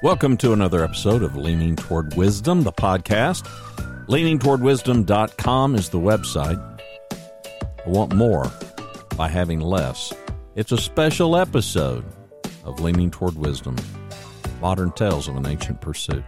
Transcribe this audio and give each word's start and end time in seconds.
Welcome 0.00 0.36
to 0.36 0.52
another 0.52 0.84
episode 0.84 1.24
of 1.24 1.34
Leaning 1.34 1.74
Toward 1.74 2.14
Wisdom, 2.14 2.62
the 2.62 2.70
podcast. 2.70 3.42
LeaningTowardWisdom.com 4.06 5.74
is 5.74 5.88
the 5.88 5.98
website. 5.98 6.80
I 7.10 7.88
want 7.88 8.14
more 8.14 8.48
by 9.16 9.26
having 9.26 9.58
less. 9.58 10.12
It's 10.54 10.70
a 10.70 10.76
special 10.76 11.36
episode 11.36 12.04
of 12.64 12.78
Leaning 12.78 13.10
Toward 13.10 13.34
Wisdom 13.34 13.74
Modern 14.60 14.92
Tales 14.92 15.26
of 15.26 15.34
an 15.34 15.46
Ancient 15.46 15.80
Pursuit. 15.80 16.22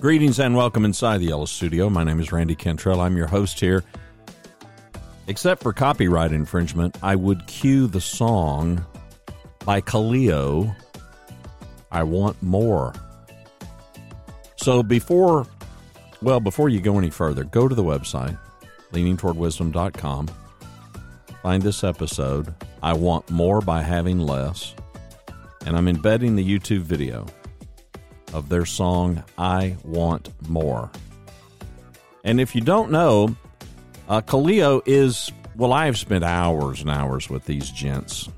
Greetings 0.00 0.40
and 0.40 0.56
welcome 0.56 0.86
inside 0.86 1.18
the 1.18 1.26
Yellow 1.26 1.44
Studio. 1.44 1.90
My 1.90 2.02
name 2.02 2.18
is 2.18 2.32
Randy 2.32 2.54
Cantrell. 2.54 3.02
I'm 3.02 3.14
your 3.14 3.26
host 3.26 3.60
here. 3.60 3.84
Except 5.28 5.62
for 5.62 5.74
copyright 5.74 6.32
infringement, 6.32 6.96
I 7.02 7.14
would 7.14 7.46
cue 7.46 7.86
the 7.86 8.00
song 8.00 8.84
by 9.66 9.82
Kaleo, 9.82 10.74
I 11.92 12.02
Want 12.02 12.42
More. 12.42 12.94
So 14.56 14.82
before, 14.82 15.46
well, 16.22 16.40
before 16.40 16.70
you 16.70 16.80
go 16.80 16.98
any 16.98 17.10
further, 17.10 17.44
go 17.44 17.68
to 17.68 17.74
the 17.74 17.84
website, 17.84 18.38
leaningtowardwisdom.com, 18.92 20.30
find 21.42 21.62
this 21.62 21.84
episode, 21.84 22.54
I 22.82 22.94
Want 22.94 23.28
More 23.30 23.60
by 23.60 23.82
Having 23.82 24.20
Less, 24.20 24.74
and 25.66 25.76
I'm 25.76 25.88
embedding 25.88 26.36
the 26.36 26.58
YouTube 26.58 26.80
video 26.80 27.26
of 28.32 28.48
their 28.48 28.64
song, 28.64 29.22
I 29.36 29.76
Want 29.84 30.30
More. 30.48 30.90
And 32.24 32.40
if 32.40 32.54
you 32.54 32.62
don't 32.62 32.90
know, 32.90 33.36
uh, 34.08 34.20
Kaleo 34.22 34.82
is, 34.86 35.30
well, 35.56 35.72
I 35.72 35.86
have 35.86 35.98
spent 35.98 36.24
hours 36.24 36.80
and 36.80 36.90
hours 36.90 37.28
with 37.28 37.44
these 37.44 37.70
gents. 37.70 38.28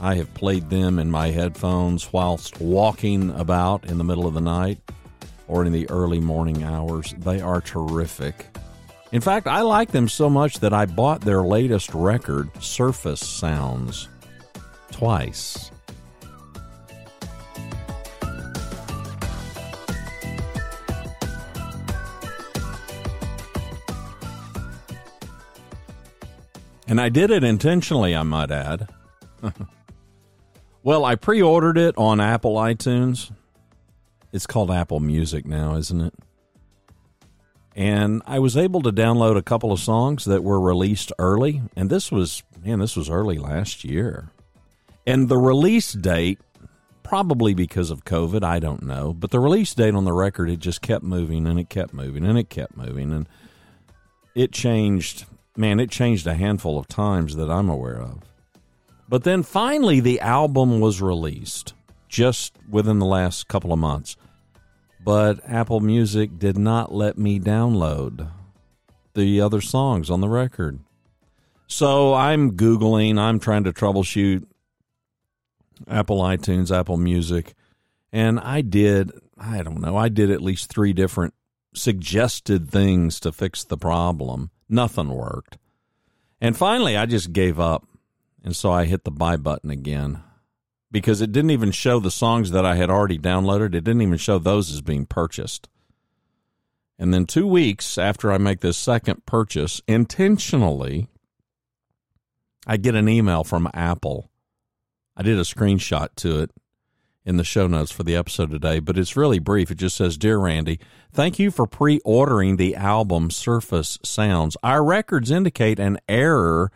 I 0.00 0.14
have 0.14 0.32
played 0.34 0.70
them 0.70 0.98
in 0.98 1.10
my 1.10 1.28
headphones 1.28 2.12
whilst 2.12 2.60
walking 2.60 3.30
about 3.30 3.84
in 3.84 3.98
the 3.98 4.04
middle 4.04 4.26
of 4.26 4.34
the 4.34 4.40
night 4.40 4.80
or 5.48 5.64
in 5.64 5.72
the 5.72 5.90
early 5.90 6.20
morning 6.20 6.62
hours. 6.62 7.14
They 7.18 7.40
are 7.40 7.60
terrific. 7.60 8.46
In 9.12 9.20
fact, 9.20 9.46
I 9.46 9.60
like 9.60 9.90
them 9.90 10.08
so 10.08 10.30
much 10.30 10.60
that 10.60 10.72
I 10.72 10.86
bought 10.86 11.20
their 11.20 11.42
latest 11.42 11.92
record, 11.92 12.50
Surface 12.62 13.20
Sounds, 13.20 14.08
twice. 14.90 15.71
And 26.86 27.00
I 27.00 27.08
did 27.08 27.30
it 27.30 27.44
intentionally, 27.44 28.14
I 28.14 28.22
might 28.22 28.50
add. 28.50 28.88
well, 30.82 31.04
I 31.04 31.14
pre 31.14 31.40
ordered 31.40 31.78
it 31.78 31.96
on 31.96 32.20
Apple 32.20 32.56
iTunes. 32.56 33.30
It's 34.32 34.46
called 34.46 34.70
Apple 34.70 35.00
Music 35.00 35.46
now, 35.46 35.76
isn't 35.76 36.00
it? 36.00 36.14
And 37.74 38.22
I 38.26 38.38
was 38.38 38.56
able 38.56 38.82
to 38.82 38.92
download 38.92 39.36
a 39.36 39.42
couple 39.42 39.72
of 39.72 39.80
songs 39.80 40.24
that 40.24 40.42
were 40.42 40.60
released 40.60 41.12
early. 41.18 41.62
And 41.76 41.88
this 41.88 42.12
was, 42.12 42.42
man, 42.62 42.80
this 42.80 42.96
was 42.96 43.08
early 43.08 43.38
last 43.38 43.84
year. 43.84 44.30
And 45.06 45.28
the 45.28 45.38
release 45.38 45.92
date, 45.92 46.38
probably 47.02 47.54
because 47.54 47.90
of 47.90 48.04
COVID, 48.04 48.44
I 48.44 48.58
don't 48.58 48.82
know. 48.82 49.12
But 49.14 49.30
the 49.30 49.40
release 49.40 49.74
date 49.74 49.94
on 49.94 50.04
the 50.04 50.12
record, 50.12 50.50
it 50.50 50.58
just 50.58 50.82
kept 50.82 51.02
moving 51.02 51.46
and 51.46 51.58
it 51.58 51.68
kept 51.70 51.94
moving 51.94 52.24
and 52.24 52.38
it 52.38 52.50
kept 52.50 52.76
moving. 52.76 53.10
And 53.12 53.28
it 54.34 54.52
changed 54.52 55.24
man, 55.56 55.80
it 55.80 55.90
changed 55.90 56.26
a 56.26 56.34
handful 56.34 56.78
of 56.78 56.88
times 56.88 57.36
that 57.36 57.50
I'm 57.50 57.68
aware 57.68 58.00
of. 58.00 58.20
But 59.08 59.24
then 59.24 59.42
finally, 59.42 60.00
the 60.00 60.20
album 60.20 60.80
was 60.80 61.02
released 61.02 61.74
just 62.08 62.54
within 62.68 62.98
the 62.98 63.06
last 63.06 63.48
couple 63.48 63.72
of 63.72 63.78
months. 63.78 64.16
But 65.04 65.40
Apple 65.46 65.80
Music 65.80 66.38
did 66.38 66.56
not 66.56 66.94
let 66.94 67.18
me 67.18 67.40
download 67.40 68.30
the 69.14 69.40
other 69.40 69.60
songs 69.60 70.10
on 70.10 70.20
the 70.20 70.28
record. 70.28 70.78
So 71.66 72.14
I'm 72.14 72.52
Googling, 72.52 73.18
I'm 73.18 73.40
trying 73.40 73.64
to 73.64 73.72
troubleshoot 73.72 74.46
Apple 75.88 76.20
iTunes, 76.20 76.74
Apple 76.74 76.96
Music, 76.96 77.54
and 78.12 78.38
I 78.38 78.60
did, 78.60 79.10
I 79.38 79.62
don't 79.62 79.80
know, 79.80 79.96
I 79.96 80.08
did 80.08 80.30
at 80.30 80.42
least 80.42 80.70
three 80.70 80.92
different 80.92 81.34
suggested 81.74 82.70
things 82.70 83.18
to 83.20 83.32
fix 83.32 83.64
the 83.64 83.78
problem. 83.78 84.50
Nothing 84.72 85.10
worked. 85.10 85.58
And 86.40 86.56
finally, 86.56 86.96
I 86.96 87.04
just 87.04 87.34
gave 87.34 87.60
up. 87.60 87.86
And 88.42 88.56
so 88.56 88.72
I 88.72 88.86
hit 88.86 89.04
the 89.04 89.10
buy 89.10 89.36
button 89.36 89.70
again 89.70 90.22
because 90.90 91.20
it 91.20 91.30
didn't 91.30 91.50
even 91.50 91.70
show 91.70 92.00
the 92.00 92.10
songs 92.10 92.50
that 92.52 92.64
I 92.64 92.74
had 92.76 92.88
already 92.88 93.18
downloaded. 93.18 93.74
It 93.74 93.84
didn't 93.84 94.00
even 94.00 94.16
show 94.16 94.38
those 94.38 94.72
as 94.72 94.80
being 94.80 95.04
purchased. 95.04 95.68
And 96.98 97.12
then 97.12 97.26
two 97.26 97.46
weeks 97.46 97.98
after 97.98 98.32
I 98.32 98.38
make 98.38 98.60
this 98.60 98.78
second 98.78 99.26
purchase, 99.26 99.82
intentionally, 99.86 101.08
I 102.66 102.78
get 102.78 102.94
an 102.94 103.10
email 103.10 103.44
from 103.44 103.68
Apple. 103.74 104.30
I 105.16 105.22
did 105.22 105.38
a 105.38 105.42
screenshot 105.42 106.08
to 106.16 106.40
it 106.40 106.50
in 107.24 107.36
the 107.36 107.44
show 107.44 107.66
notes 107.66 107.92
for 107.92 108.02
the 108.02 108.16
episode 108.16 108.50
today, 108.50 108.80
but 108.80 108.98
it's 108.98 109.16
really 109.16 109.38
brief. 109.38 109.70
It 109.70 109.76
just 109.76 109.96
says, 109.96 110.16
Dear 110.16 110.38
Randy, 110.38 110.80
thank 111.12 111.38
you 111.38 111.50
for 111.50 111.66
pre 111.66 112.00
ordering 112.04 112.56
the 112.56 112.74
album 112.74 113.30
Surface 113.30 113.98
Sounds. 114.02 114.56
Our 114.62 114.84
records 114.84 115.30
indicate 115.30 115.78
an 115.78 115.98
error 116.08 116.72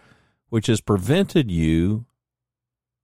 which 0.48 0.68
has 0.68 0.80
prevented 0.80 1.50
you 1.50 2.06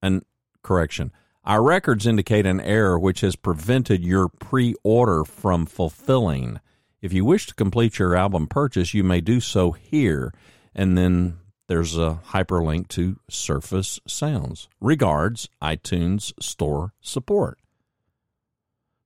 an 0.01 0.23
correction. 0.63 1.13
Our 1.45 1.63
records 1.63 2.07
indicate 2.07 2.47
an 2.47 2.61
error 2.61 2.99
which 2.99 3.21
has 3.23 3.35
prevented 3.35 4.05
your 4.05 4.29
pre 4.29 4.75
order 4.85 5.25
from 5.25 5.67
fulfilling. 5.67 6.61
If 7.01 7.13
you 7.13 7.25
wish 7.25 7.49
to 7.49 7.55
complete 7.55 7.99
your 7.99 8.15
album 8.15 8.47
purchase, 8.47 8.95
you 8.95 9.03
may 9.03 9.21
do 9.21 9.41
so 9.41 9.73
here. 9.73 10.33
And 10.75 10.97
then 10.97 11.39
there's 11.73 11.97
a 11.97 12.21
hyperlink 12.33 12.87
to 12.89 13.19
Surface 13.31 13.99
Sounds. 14.07 14.69
Regards, 14.79 15.49
iTunes 15.63 16.35
Store 16.39 16.93
support. 17.01 17.59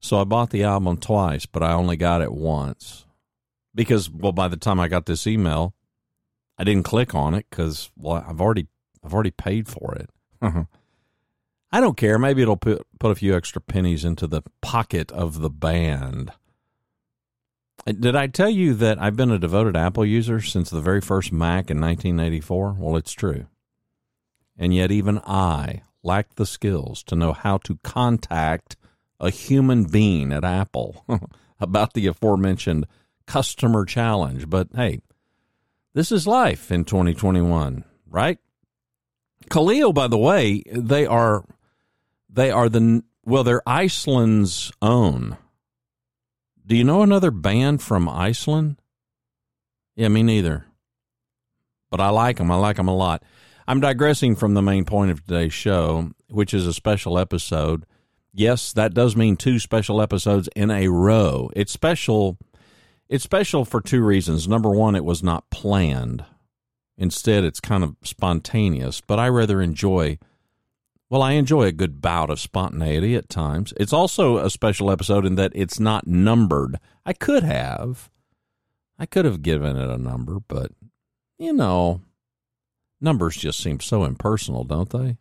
So 0.01 0.21
I 0.21 0.25
bought 0.25 0.51
the 0.51 0.65
album 0.65 0.97
twice, 0.97 1.47
but 1.47 1.63
I 1.63 1.75
only 1.75 1.97
got 1.97 2.23
it 2.23 2.33
once. 2.33 3.07
Because 3.73 4.11
well 4.11 4.33
by 4.33 4.49
the 4.49 4.57
time 4.57 4.81
I 4.81 4.89
got 4.89 5.07
this 5.07 5.29
email, 5.29 5.75
I 6.59 6.65
didn't 6.65 6.83
click 6.83 7.15
on 7.15 7.35
it 7.35 7.47
cuz 7.53 7.93
well 7.97 8.25
I've 8.29 8.41
already 8.41 8.67
I've 9.05 9.15
already 9.15 9.31
paid 9.31 9.69
for 9.69 9.95
it. 9.95 10.11
I 11.71 11.81
don't 11.81 11.97
care. 11.97 12.19
Maybe 12.19 12.43
it'll 12.43 12.57
put 12.57 12.85
put 12.99 13.13
a 13.13 13.15
few 13.15 13.37
extra 13.37 13.61
pennies 13.61 14.05
into 14.05 14.27
the 14.27 14.43
pocket 14.61 15.13
of 15.13 15.39
the 15.39 15.51
band. 15.51 16.33
Uh, 17.85 17.93
did 17.93 18.15
I 18.15 18.27
tell 18.29 18.51
you 18.51 18.75
that 18.75 19.01
I've 19.01 19.17
been 19.17 19.31
a 19.31 19.39
devoted 19.39 19.77
Apple 19.77 20.05
user 20.05 20.41
since 20.41 20.71
the 20.71 20.81
very 20.81 21.01
first 21.01 21.33
Mac 21.33 21.71
in 21.71 21.81
1984? 21.81 22.77
Well, 22.79 22.97
it's 22.97 23.13
true. 23.13 23.47
And 24.57 24.73
yet, 24.73 24.91
even 24.91 25.19
I 25.27 25.83
lack 26.03 26.37
the 26.37 26.47
skills 26.47 27.03
to 27.05 27.17
know 27.17 27.33
how 27.33 27.59
to 27.59 27.79
contact 27.83 28.77
a 29.19 29.31
human 29.31 29.85
being 29.85 30.33
at 30.33 30.45
Apple 30.45 31.05
about 31.61 31.95
the 31.95 32.07
aforementioned 32.07 32.87
customer 33.27 33.85
challenge. 33.85 34.49
But 34.49 34.69
hey, 34.75 35.01
this 35.95 36.13
is 36.13 36.27
life 36.27 36.71
in 36.71 36.85
2021, 36.85 37.85
right? 38.09 38.39
Kaleo, 39.51 39.93
by 39.93 40.09
the 40.09 40.19
way, 40.19 40.63
they 40.71 41.07
are 41.07 41.45
they 42.31 42.51
are 42.51 42.69
the 42.69 43.03
well, 43.25 43.43
they're 43.43 43.63
Iceland's 43.67 44.73
own 44.81 45.37
do 46.67 46.77
you 46.77 46.85
know 46.85 47.03
another 47.03 47.31
band 47.31 47.83
from 47.83 48.09
Iceland? 48.09 48.81
Yeah, 49.95 50.09
me 50.09 50.23
neither. 50.23 50.67
But 51.91 52.01
I 52.01 52.11
like 52.11 52.39
them. 52.39 52.51
I 52.51 52.57
like 52.57 52.77
them 52.77 52.89
a 52.89 52.97
lot. 52.97 53.23
I'm 53.69 53.81
digressing 53.81 54.37
from 54.37 54.55
the 54.55 54.63
main 54.63 54.85
point 54.85 55.11
of 55.11 55.25
today's 55.25 55.53
show, 55.53 56.11
which 56.29 56.53
is 56.53 56.67
a 56.67 56.73
special 56.73 57.19
episode. 57.19 57.87
Yes, 58.33 58.73
that 58.73 58.95
does 58.95 59.17
mean 59.17 59.37
two 59.37 59.59
special 59.59 60.03
episodes 60.03 60.49
in 60.55 60.71
a 60.71 60.89
row. 60.89 61.51
It's 61.55 61.73
special. 61.73 62.37
It's 63.09 63.25
special 63.25 63.65
for 63.65 63.81
two 63.81 64.05
reasons. 64.05 64.49
Number 64.49 64.71
one, 64.71 64.95
it 64.95 65.05
was 65.05 65.23
not 65.23 65.51
planned. 65.51 66.25
Instead, 66.99 67.45
it's 67.45 67.61
kind 67.61 67.85
of 67.85 67.97
spontaneous, 68.03 69.01
but 69.01 69.19
I 69.19 69.29
rather 69.29 69.63
enjoy 69.63 70.19
well, 71.09 71.23
I 71.23 71.33
enjoy 71.33 71.65
a 71.65 71.73
good 71.73 72.01
bout 72.01 72.31
of 72.31 72.41
spontaneity 72.41 73.15
at 73.15 73.29
times. 73.29 73.73
It's 73.77 73.93
also 73.93 74.39
a 74.39 74.51
special 74.51 74.91
episode 74.91 75.25
in 75.25 75.37
that 75.37 75.53
it's 75.55 75.79
not 75.79 76.07
numbered. 76.07 76.79
I 77.05 77.13
could 77.13 77.45
have. 77.45 78.11
I 78.99 79.07
could 79.07 79.25
have 79.25 79.43
given 79.43 79.77
it 79.77 79.91
a 79.91 79.99
number, 79.99 80.41
but, 80.49 80.73
you 81.39 81.53
know, 81.53 82.01
numbers 83.01 83.37
just 83.37 83.61
seem 83.61 83.79
so 83.81 84.05
impersonal, 84.05 84.65
don't 84.65 84.91
they? 84.91 85.19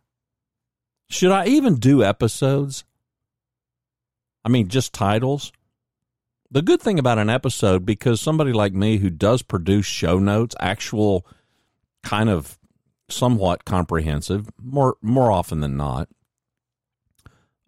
Should 1.08 1.30
I 1.30 1.46
even 1.46 1.76
do 1.76 2.02
episodes? 2.02 2.84
I 4.44 4.48
mean, 4.48 4.68
just 4.68 4.92
titles? 4.92 5.52
The 6.50 6.62
good 6.62 6.80
thing 6.80 6.98
about 6.98 7.18
an 7.18 7.30
episode, 7.30 7.84
because 7.86 8.20
somebody 8.20 8.52
like 8.52 8.72
me 8.72 8.96
who 8.96 9.10
does 9.10 9.42
produce 9.42 9.86
show 9.86 10.18
notes, 10.18 10.56
actual 10.58 11.26
kind 12.02 12.28
of 12.30 12.58
somewhat 13.08 13.64
comprehensive, 13.64 14.48
more 14.60 14.96
more 15.02 15.30
often 15.30 15.60
than 15.60 15.76
not, 15.76 16.08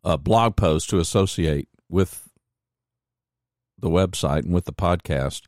a 0.04 0.18
blog 0.18 0.56
post 0.56 0.90
to 0.90 0.98
associate 0.98 1.68
with 1.88 2.28
the 3.78 3.90
website 3.90 4.44
and 4.44 4.52
with 4.52 4.64
the 4.64 4.72
podcast. 4.72 5.42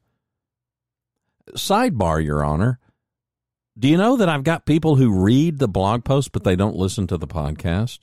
Sidebar, 1.56 2.24
Your 2.24 2.44
Honor. 2.44 2.78
Do 3.78 3.88
you 3.88 3.96
know 3.96 4.16
that 4.16 4.28
I've 4.28 4.44
got 4.44 4.66
people 4.66 4.96
who 4.96 5.10
read 5.10 5.58
the 5.58 5.68
blog 5.68 6.04
post 6.04 6.32
but 6.32 6.44
they 6.44 6.56
don't 6.56 6.76
listen 6.76 7.06
to 7.08 7.16
the 7.16 7.26
podcast? 7.26 8.00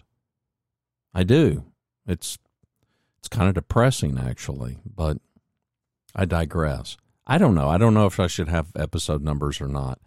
I 1.14 1.24
do. 1.24 1.66
It's 2.06 2.38
it's 3.20 3.30
kind 3.30 3.48
of 3.48 3.56
depressing 3.56 4.18
actually, 4.18 4.78
but 4.86 5.18
I 6.16 6.26
digress. 6.26 6.98
I 7.26 7.38
don't 7.38 7.56
know. 7.56 7.68
I 7.68 7.78
don't 7.78 7.94
know 7.94 8.06
if 8.06 8.20
I 8.20 8.28
should 8.28 8.48
have 8.48 8.72
episode 8.76 9.22
numbers 9.22 9.60
or 9.60 9.68
not. 9.68 10.00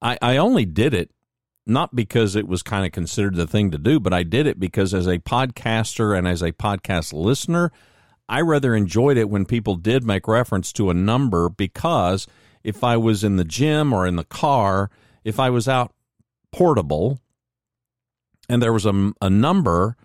I, 0.00 0.18
I 0.20 0.36
only 0.36 0.64
did 0.64 0.94
it 0.94 1.10
not 1.66 1.94
because 1.94 2.34
it 2.34 2.48
was 2.48 2.62
kind 2.62 2.86
of 2.86 2.92
considered 2.92 3.34
the 3.34 3.46
thing 3.46 3.70
to 3.70 3.78
do, 3.78 4.00
but 4.00 4.14
I 4.14 4.22
did 4.22 4.46
it 4.46 4.58
because 4.58 4.94
as 4.94 5.06
a 5.06 5.18
podcaster 5.18 6.16
and 6.16 6.26
as 6.26 6.40
a 6.40 6.52
podcast 6.52 7.12
listener, 7.12 7.70
I 8.28 8.40
rather 8.40 8.74
enjoyed 8.74 9.18
it 9.18 9.28
when 9.28 9.44
people 9.44 9.76
did 9.76 10.02
make 10.02 10.26
reference 10.26 10.72
to 10.74 10.88
a 10.88 10.94
number 10.94 11.50
because 11.50 12.26
if 12.64 12.82
I 12.82 12.96
was 12.96 13.22
in 13.22 13.36
the 13.36 13.44
gym 13.44 13.92
or 13.92 14.06
in 14.06 14.16
the 14.16 14.24
car, 14.24 14.90
if 15.24 15.38
I 15.38 15.50
was 15.50 15.68
out 15.68 15.92
portable 16.52 17.20
and 18.48 18.62
there 18.62 18.72
was 18.72 18.86
a, 18.86 19.12
a 19.20 19.28
number 19.28 19.96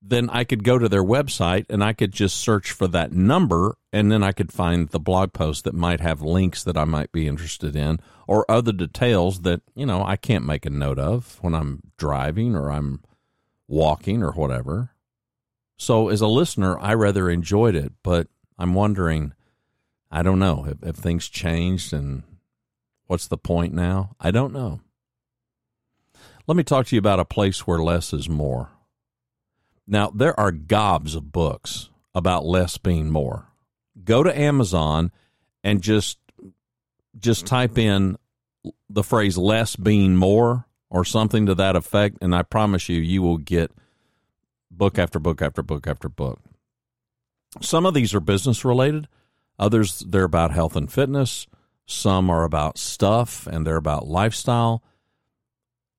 then 0.00 0.30
I 0.30 0.44
could 0.44 0.62
go 0.62 0.78
to 0.78 0.88
their 0.88 1.02
website 1.02 1.66
and 1.68 1.82
I 1.82 1.92
could 1.92 2.12
just 2.12 2.36
search 2.36 2.70
for 2.70 2.86
that 2.88 3.12
number 3.12 3.76
and 3.92 4.12
then 4.12 4.22
I 4.22 4.32
could 4.32 4.52
find 4.52 4.88
the 4.88 5.00
blog 5.00 5.32
post 5.32 5.64
that 5.64 5.74
might 5.74 6.00
have 6.00 6.22
links 6.22 6.62
that 6.62 6.76
I 6.76 6.84
might 6.84 7.10
be 7.10 7.26
interested 7.26 7.74
in 7.74 7.98
or 8.26 8.48
other 8.48 8.72
details 8.72 9.42
that, 9.42 9.62
you 9.74 9.86
know, 9.86 10.04
I 10.04 10.16
can't 10.16 10.46
make 10.46 10.64
a 10.64 10.70
note 10.70 10.98
of 10.98 11.38
when 11.40 11.54
I'm 11.54 11.80
driving 11.96 12.54
or 12.54 12.70
I'm 12.70 13.02
walking 13.66 14.22
or 14.22 14.32
whatever. 14.32 14.90
So 15.76 16.08
as 16.08 16.20
a 16.20 16.28
listener, 16.28 16.78
I 16.78 16.94
rather 16.94 17.28
enjoyed 17.28 17.74
it, 17.74 17.92
but 18.02 18.28
I'm 18.58 18.74
wondering, 18.74 19.32
I 20.10 20.22
don't 20.22 20.38
know, 20.38 20.66
if, 20.68 20.82
if 20.82 20.96
things 20.96 21.28
changed 21.28 21.92
and 21.92 22.22
what's 23.06 23.26
the 23.26 23.38
point 23.38 23.74
now? 23.74 24.14
I 24.20 24.30
don't 24.30 24.52
know. 24.52 24.80
Let 26.46 26.56
me 26.56 26.62
talk 26.62 26.86
to 26.86 26.96
you 26.96 27.00
about 27.00 27.20
a 27.20 27.24
place 27.24 27.66
where 27.66 27.78
less 27.78 28.12
is 28.12 28.28
more. 28.28 28.70
Now, 29.90 30.10
there 30.10 30.38
are 30.38 30.52
gobs 30.52 31.14
of 31.14 31.32
books 31.32 31.88
about 32.14 32.44
less 32.44 32.76
being 32.76 33.10
more. 33.10 33.46
Go 34.04 34.22
to 34.22 34.38
Amazon 34.38 35.10
and 35.64 35.82
just 35.82 36.18
just 37.18 37.46
type 37.46 37.78
in 37.78 38.16
the 38.90 39.02
phrase 39.02 39.38
less 39.38 39.76
being 39.76 40.14
more 40.14 40.66
or 40.90 41.04
something 41.04 41.46
to 41.46 41.54
that 41.54 41.74
effect 41.74 42.18
and 42.20 42.34
I 42.34 42.42
promise 42.42 42.88
you 42.88 43.00
you 43.00 43.22
will 43.22 43.38
get 43.38 43.72
book 44.70 44.98
after 44.98 45.18
book 45.18 45.42
after 45.42 45.62
book 45.62 45.86
after 45.86 46.08
book. 46.08 46.38
Some 47.60 47.86
of 47.86 47.94
these 47.94 48.14
are 48.14 48.20
business 48.20 48.64
related, 48.64 49.08
others 49.58 50.00
they're 50.06 50.24
about 50.24 50.52
health 50.52 50.76
and 50.76 50.92
fitness, 50.92 51.46
some 51.86 52.30
are 52.30 52.44
about 52.44 52.78
stuff 52.78 53.46
and 53.46 53.66
they're 53.66 53.76
about 53.76 54.06
lifestyle. 54.06 54.82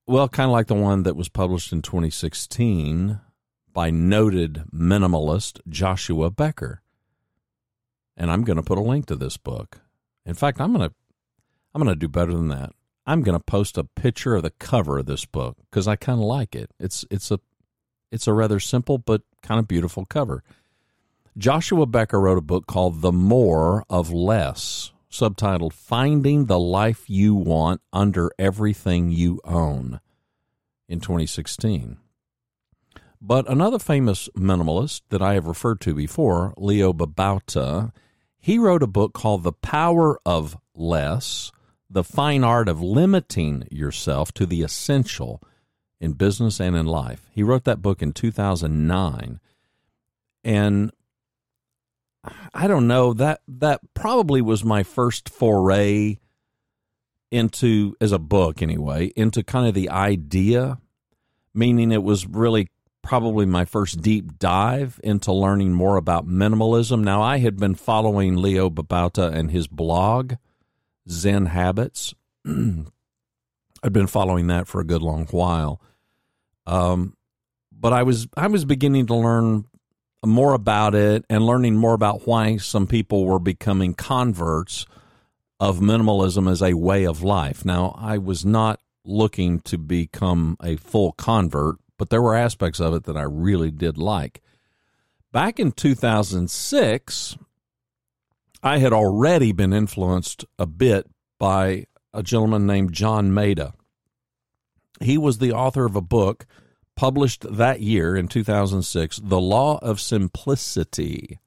Well, 0.07 0.29
kind 0.29 0.47
of 0.47 0.53
like 0.53 0.67
the 0.67 0.75
one 0.75 1.03
that 1.03 1.15
was 1.15 1.27
published 1.27 1.73
in 1.73 1.81
2016 1.81 3.19
by 3.79 3.89
noted 3.89 4.65
minimalist 4.75 5.61
Joshua 5.69 6.29
Becker. 6.29 6.81
And 8.17 8.29
I'm 8.29 8.43
going 8.43 8.57
to 8.57 8.61
put 8.61 8.77
a 8.77 8.81
link 8.81 9.05
to 9.05 9.15
this 9.15 9.37
book. 9.37 9.79
In 10.25 10.33
fact, 10.33 10.59
I'm 10.59 10.73
going 10.73 10.89
to 10.89 10.95
I'm 11.73 11.81
going 11.81 11.95
to 11.95 11.97
do 11.97 12.09
better 12.09 12.33
than 12.33 12.49
that. 12.49 12.71
I'm 13.05 13.21
going 13.23 13.37
to 13.37 13.43
post 13.43 13.77
a 13.77 13.85
picture 13.85 14.35
of 14.35 14.43
the 14.43 14.49
cover 14.49 14.97
of 14.97 15.05
this 15.05 15.23
book 15.23 15.55
because 15.71 15.87
I 15.87 15.95
kind 15.95 16.19
of 16.19 16.25
like 16.25 16.57
it. 16.57 16.71
It's 16.77 17.05
it's 17.09 17.31
a 17.31 17.39
it's 18.11 18.27
a 18.27 18.33
rather 18.33 18.59
simple 18.59 18.97
but 18.97 19.21
kind 19.43 19.59
of 19.59 19.67
beautiful 19.69 20.03
cover. 20.03 20.43
Joshua 21.37 21.85
Becker 21.85 22.19
wrote 22.19 22.37
a 22.37 22.41
book 22.41 22.67
called 22.67 23.01
The 23.01 23.13
More 23.13 23.85
of 23.89 24.11
Less, 24.11 24.91
subtitled 25.09 25.71
Finding 25.71 26.47
the 26.47 26.59
Life 26.59 27.09
You 27.09 27.33
Want 27.33 27.79
Under 27.93 28.29
Everything 28.37 29.09
You 29.09 29.39
Own 29.45 30.01
in 30.89 30.99
2016. 30.99 31.97
But 33.21 33.49
another 33.49 33.79
famous 33.79 34.29
minimalist 34.37 35.01
that 35.09 35.21
I 35.21 35.33
have 35.33 35.45
referred 35.45 35.81
to 35.81 35.93
before, 35.93 36.53
Leo 36.57 36.93
Babauta, 36.93 37.91
he 38.37 38.57
wrote 38.57 38.81
a 38.81 38.87
book 38.87 39.13
called 39.13 39.43
The 39.43 39.51
Power 39.51 40.19
of 40.25 40.57
Less 40.73 41.51
The 41.89 42.03
Fine 42.03 42.45
Art 42.45 42.69
of 42.69 42.81
Limiting 42.81 43.67
Yourself 43.69 44.31
to 44.33 44.45
the 44.45 44.61
Essential 44.61 45.41
in 45.99 46.13
Business 46.13 46.61
and 46.61 46.77
in 46.77 46.85
Life. 46.85 47.27
He 47.33 47.43
wrote 47.43 47.65
that 47.65 47.81
book 47.81 48.01
in 48.01 48.13
2009. 48.13 49.41
And 50.45 50.91
I 52.53 52.67
don't 52.67 52.87
know 52.87 53.13
that 53.13 53.41
that 53.49 53.81
probably 53.93 54.41
was 54.41 54.63
my 54.63 54.83
first 54.83 55.27
foray 55.27 56.19
into 57.31 57.95
as 57.99 58.11
a 58.11 58.17
book 58.17 58.61
anyway 58.61 59.07
into 59.15 59.43
kind 59.43 59.67
of 59.67 59.75
the 59.75 59.89
idea 59.89 60.79
meaning 61.53 61.91
it 61.91 62.01
was 62.01 62.25
really 62.25 62.69
probably 63.09 63.43
my 63.43 63.65
first 63.65 64.03
deep 64.03 64.37
dive 64.37 64.99
into 65.03 65.33
learning 65.33 65.73
more 65.73 65.97
about 65.97 66.27
minimalism. 66.27 67.03
Now, 67.03 67.23
I 67.23 67.39
had 67.39 67.57
been 67.57 67.73
following 67.73 68.35
Leo 68.35 68.69
Babauta 68.69 69.33
and 69.33 69.49
his 69.49 69.65
blog, 69.65 70.35
Zen 71.09 71.47
Habits. 71.47 72.13
I'd 72.45 72.85
been 73.91 74.05
following 74.05 74.45
that 74.47 74.67
for 74.67 74.79
a 74.79 74.83
good 74.83 75.01
long 75.01 75.25
while. 75.31 75.81
Um, 76.67 77.17
but 77.71 77.93
I 77.93 78.03
was 78.03 78.27
I 78.37 78.45
was 78.45 78.63
beginning 78.63 79.07
to 79.07 79.15
learn 79.15 79.65
more 80.23 80.53
about 80.53 80.93
it 80.93 81.25
and 81.31 81.43
learning 81.43 81.77
more 81.77 81.95
about 81.95 82.27
why 82.27 82.57
some 82.57 82.85
people 82.85 83.25
were 83.25 83.39
becoming 83.39 83.95
converts 83.95 84.85
of 85.59 85.79
minimalism 85.79 86.47
as 86.47 86.61
a 86.61 86.75
way 86.75 87.07
of 87.07 87.23
life. 87.23 87.65
Now, 87.65 87.97
I 87.97 88.19
was 88.19 88.45
not 88.45 88.81
looking 89.03 89.61
to 89.61 89.79
become 89.79 90.57
a 90.61 90.75
full 90.75 91.13
convert, 91.13 91.77
but 91.99 92.09
there 92.09 92.21
were 92.21 92.33
aspects 92.33 92.79
of 92.79 92.95
it 92.95 93.03
that 93.03 93.17
I 93.17 93.21
really 93.21 93.69
did 93.69 93.97
like. 93.97 94.41
Back 95.31 95.59
in 95.59 95.73
2006, 95.73 97.37
I 98.63 98.77
had 98.79 98.93
already 98.93 99.51
been 99.51 99.73
influenced 99.73 100.45
a 100.57 100.65
bit 100.65 101.05
by 101.37 101.85
a 102.13 102.23
gentleman 102.23 102.65
named 102.65 102.93
John 102.93 103.31
Maeda. 103.31 103.73
He 105.01 105.17
was 105.17 105.37
the 105.37 105.51
author 105.51 105.85
of 105.85 105.95
a 105.95 106.01
book 106.01 106.47
published 106.95 107.45
that 107.49 107.81
year 107.81 108.15
in 108.15 108.27
2006, 108.27 109.21
The 109.23 109.39
Law 109.39 109.77
of 109.81 109.99
Simplicity. 109.99 111.39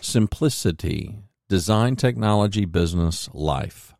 Simplicity, 0.00 1.18
Design, 1.48 1.96
Technology, 1.96 2.66
Business, 2.66 3.28
Life. 3.32 3.94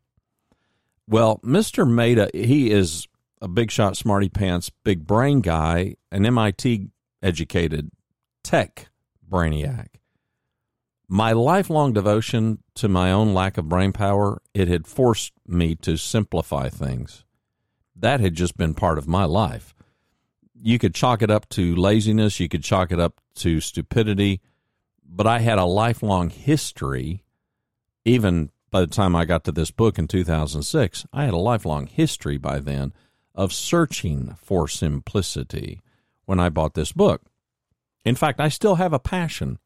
Well, 1.08 1.40
Mr. 1.44 1.86
Maeda, 1.86 2.34
he 2.34 2.70
is 2.70 3.08
a 3.44 3.48
big 3.48 3.70
shot, 3.70 3.94
smarty 3.94 4.30
pants, 4.30 4.70
big 4.84 5.06
brain 5.06 5.42
guy, 5.42 5.96
an 6.10 6.24
MIT 6.24 6.88
educated 7.22 7.90
tech 8.42 8.88
brainiac. 9.30 9.88
My 11.08 11.32
lifelong 11.32 11.92
devotion 11.92 12.60
to 12.76 12.88
my 12.88 13.12
own 13.12 13.34
lack 13.34 13.58
of 13.58 13.68
brain 13.68 13.92
power, 13.92 14.40
it 14.54 14.68
had 14.68 14.86
forced 14.86 15.34
me 15.46 15.74
to 15.76 15.98
simplify 15.98 16.70
things. 16.70 17.26
That 17.94 18.20
had 18.20 18.34
just 18.34 18.56
been 18.56 18.72
part 18.72 18.96
of 18.96 19.06
my 19.06 19.24
life. 19.24 19.74
You 20.58 20.78
could 20.78 20.94
chalk 20.94 21.20
it 21.20 21.30
up 21.30 21.46
to 21.50 21.76
laziness, 21.76 22.40
you 22.40 22.48
could 22.48 22.64
chalk 22.64 22.92
it 22.92 22.98
up 22.98 23.20
to 23.36 23.60
stupidity, 23.60 24.40
but 25.06 25.26
I 25.26 25.40
had 25.40 25.58
a 25.58 25.66
lifelong 25.66 26.30
history, 26.30 27.24
even 28.06 28.50
by 28.70 28.80
the 28.80 28.86
time 28.86 29.14
I 29.14 29.26
got 29.26 29.44
to 29.44 29.52
this 29.52 29.70
book 29.70 29.98
in 29.98 30.08
2006, 30.08 31.04
I 31.12 31.26
had 31.26 31.34
a 31.34 31.36
lifelong 31.36 31.86
history 31.86 32.38
by 32.38 32.58
then 32.58 32.94
of 33.34 33.52
searching 33.52 34.36
for 34.40 34.68
simplicity 34.68 35.80
when 36.24 36.38
I 36.40 36.48
bought 36.48 36.74
this 36.74 36.92
book. 36.92 37.22
In 38.04 38.14
fact, 38.14 38.40
I 38.40 38.48
still 38.48 38.76
have 38.76 38.92
a 38.92 38.98
passion 38.98 39.58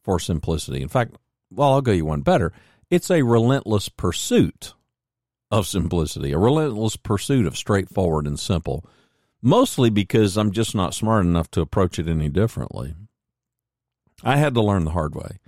for 0.00 0.18
simplicity. 0.18 0.82
In 0.82 0.88
fact, 0.88 1.16
well, 1.50 1.72
I'll 1.72 1.82
go 1.82 1.92
you 1.92 2.06
one 2.06 2.22
better. 2.22 2.52
It's 2.90 3.10
a 3.10 3.22
relentless 3.22 3.88
pursuit 3.88 4.74
of 5.50 5.66
simplicity, 5.66 6.32
a 6.32 6.38
relentless 6.38 6.96
pursuit 6.96 7.46
of 7.46 7.56
straightforward 7.56 8.26
and 8.26 8.38
simple, 8.38 8.84
mostly 9.42 9.90
because 9.90 10.36
I'm 10.36 10.50
just 10.50 10.74
not 10.74 10.94
smart 10.94 11.26
enough 11.26 11.50
to 11.52 11.60
approach 11.60 11.98
it 11.98 12.08
any 12.08 12.28
differently. 12.28 12.94
I 14.24 14.36
had 14.36 14.54
to 14.54 14.62
learn 14.62 14.84
the 14.84 14.92
hard 14.92 15.14
way 15.14 15.38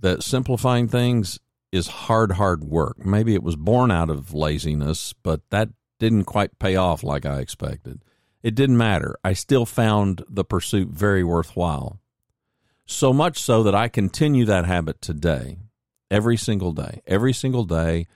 that 0.00 0.22
simplifying 0.22 0.86
things 0.88 1.38
is 1.72 1.88
hard, 1.88 2.32
hard 2.32 2.62
work. 2.62 3.04
Maybe 3.04 3.34
it 3.34 3.42
was 3.42 3.56
born 3.56 3.90
out 3.90 4.10
of 4.10 4.32
laziness, 4.32 5.12
but 5.12 5.40
that 5.50 5.70
didn't 5.98 6.24
quite 6.24 6.58
pay 6.58 6.76
off 6.76 7.02
like 7.02 7.24
I 7.24 7.40
expected. 7.40 8.02
It 8.42 8.54
didn't 8.54 8.76
matter. 8.76 9.16
I 9.24 9.32
still 9.32 9.64
found 9.64 10.22
the 10.28 10.44
pursuit 10.44 10.88
very 10.88 11.24
worthwhile. 11.24 12.00
So 12.86 13.12
much 13.12 13.38
so 13.38 13.62
that 13.62 13.74
I 13.74 13.88
continue 13.88 14.44
that 14.44 14.66
habit 14.66 15.00
today, 15.00 15.58
every 16.10 16.36
single 16.36 16.72
day. 16.72 17.00
Every 17.06 17.32
single 17.32 17.64
day, 17.64 18.06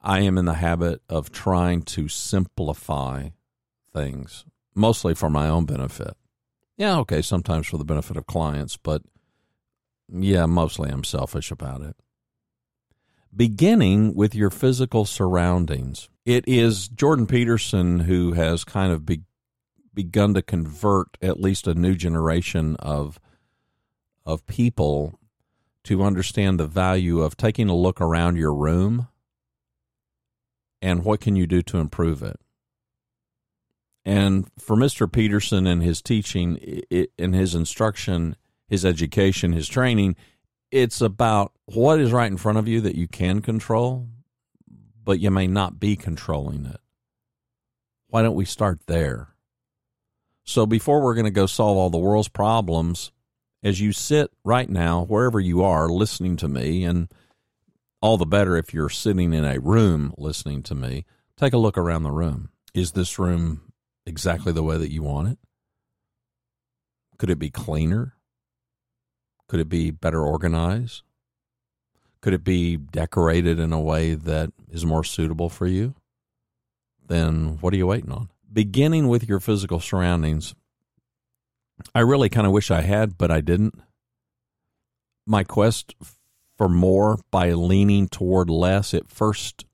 I 0.00 0.20
am 0.20 0.38
in 0.38 0.46
the 0.46 0.54
habit 0.54 1.02
of 1.10 1.30
trying 1.30 1.82
to 1.82 2.08
simplify 2.08 3.28
things, 3.92 4.46
mostly 4.74 5.14
for 5.14 5.28
my 5.28 5.48
own 5.48 5.66
benefit. 5.66 6.16
Yeah, 6.78 6.96
okay, 7.00 7.20
sometimes 7.20 7.66
for 7.66 7.76
the 7.76 7.84
benefit 7.84 8.16
of 8.16 8.26
clients, 8.26 8.78
but 8.78 9.02
yeah, 10.10 10.46
mostly 10.46 10.90
I'm 10.90 11.04
selfish 11.04 11.50
about 11.50 11.82
it. 11.82 11.96
Beginning 13.36 14.14
with 14.14 14.34
your 14.34 14.50
physical 14.50 15.04
surroundings. 15.04 16.08
It 16.30 16.46
is 16.46 16.86
Jordan 16.86 17.26
Peterson 17.26 17.98
who 17.98 18.34
has 18.34 18.62
kind 18.62 18.92
of 18.92 19.04
be, 19.04 19.22
begun 19.92 20.32
to 20.34 20.42
convert 20.42 21.18
at 21.20 21.40
least 21.40 21.66
a 21.66 21.74
new 21.74 21.96
generation 21.96 22.76
of 22.76 23.18
of 24.24 24.46
people 24.46 25.18
to 25.82 26.04
understand 26.04 26.60
the 26.60 26.68
value 26.68 27.20
of 27.20 27.36
taking 27.36 27.68
a 27.68 27.74
look 27.74 28.00
around 28.00 28.36
your 28.36 28.54
room 28.54 29.08
and 30.80 31.04
what 31.04 31.18
can 31.18 31.34
you 31.34 31.48
do 31.48 31.62
to 31.62 31.78
improve 31.78 32.22
it. 32.22 32.38
And 34.04 34.48
for 34.56 34.76
Mr. 34.76 35.10
Peterson 35.10 35.66
and 35.66 35.82
his 35.82 36.00
teaching, 36.00 36.80
and 37.18 37.34
his 37.34 37.56
instruction, 37.56 38.36
his 38.68 38.84
education, 38.84 39.52
his 39.52 39.66
training, 39.66 40.14
it's 40.70 41.00
about 41.00 41.50
what 41.64 41.98
is 41.98 42.12
right 42.12 42.30
in 42.30 42.36
front 42.36 42.58
of 42.58 42.68
you 42.68 42.80
that 42.82 42.94
you 42.94 43.08
can 43.08 43.42
control, 43.42 44.06
but 45.10 45.18
you 45.18 45.28
may 45.28 45.48
not 45.48 45.80
be 45.80 45.96
controlling 45.96 46.64
it. 46.66 46.78
Why 48.10 48.22
don't 48.22 48.36
we 48.36 48.44
start 48.44 48.78
there? 48.86 49.34
So 50.44 50.66
before 50.66 51.02
we're 51.02 51.16
going 51.16 51.24
to 51.24 51.32
go 51.32 51.46
solve 51.46 51.76
all 51.76 51.90
the 51.90 51.98
world's 51.98 52.28
problems, 52.28 53.10
as 53.60 53.80
you 53.80 53.90
sit 53.90 54.30
right 54.44 54.70
now, 54.70 55.02
wherever 55.02 55.40
you 55.40 55.64
are, 55.64 55.88
listening 55.88 56.36
to 56.36 56.46
me, 56.46 56.84
and 56.84 57.12
all 58.00 58.18
the 58.18 58.24
better 58.24 58.56
if 58.56 58.72
you're 58.72 58.88
sitting 58.88 59.32
in 59.32 59.44
a 59.44 59.58
room 59.58 60.14
listening 60.16 60.62
to 60.62 60.76
me, 60.76 61.06
take 61.36 61.54
a 61.54 61.58
look 61.58 61.76
around 61.76 62.04
the 62.04 62.12
room. 62.12 62.50
Is 62.72 62.92
this 62.92 63.18
room 63.18 63.72
exactly 64.06 64.52
the 64.52 64.62
way 64.62 64.78
that 64.78 64.92
you 64.92 65.02
want 65.02 65.26
it? 65.26 65.38
Could 67.18 67.30
it 67.30 67.40
be 67.40 67.50
cleaner? 67.50 68.14
Could 69.48 69.58
it 69.58 69.68
be 69.68 69.90
better 69.90 70.22
organized? 70.22 71.02
Could 72.22 72.34
it 72.34 72.44
be 72.44 72.76
decorated 72.76 73.58
in 73.58 73.72
a 73.72 73.80
way 73.80 74.14
that 74.14 74.52
is 74.70 74.84
more 74.84 75.04
suitable 75.04 75.48
for 75.48 75.66
you? 75.66 75.94
Then 77.06 77.58
what 77.60 77.72
are 77.72 77.76
you 77.76 77.86
waiting 77.86 78.12
on? 78.12 78.28
Beginning 78.52 79.08
with 79.08 79.28
your 79.28 79.40
physical 79.40 79.80
surroundings, 79.80 80.54
I 81.94 82.00
really 82.00 82.28
kind 82.28 82.46
of 82.46 82.52
wish 82.52 82.70
I 82.70 82.82
had, 82.82 83.16
but 83.16 83.30
I 83.30 83.40
didn't. 83.40 83.80
My 85.26 85.44
quest 85.44 85.94
for 86.56 86.68
more 86.68 87.20
by 87.30 87.52
leaning 87.52 88.08
toward 88.08 88.50
less, 88.50 88.92
it 88.92 89.08
first 89.08 89.64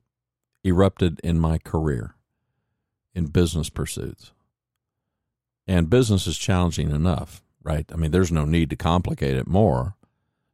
erupted 0.63 1.21
in 1.25 1.41
my 1.41 1.59
career 1.59 2.15
in 3.15 3.27
business 3.27 3.71
pursuits. 3.71 4.33
And 5.67 5.91
business 5.91 6.27
is 6.27 6.39
challenging 6.39 6.91
enough, 6.91 7.43
right? 7.65 7.87
I 7.93 7.97
mean, 7.97 8.13
there's 8.13 8.31
no 8.31 8.45
need 8.45 8.71
to 8.71 8.77
complicate 8.77 9.37
it 9.37 9.49
more. 9.49 9.97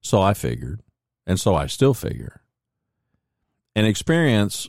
So 0.00 0.22
I 0.22 0.32
figured, 0.32 0.80
and 1.26 1.38
so 1.38 1.54
I 1.54 1.66
still 1.66 1.94
figure. 1.94 2.42
And 3.74 3.86
experience 3.86 4.68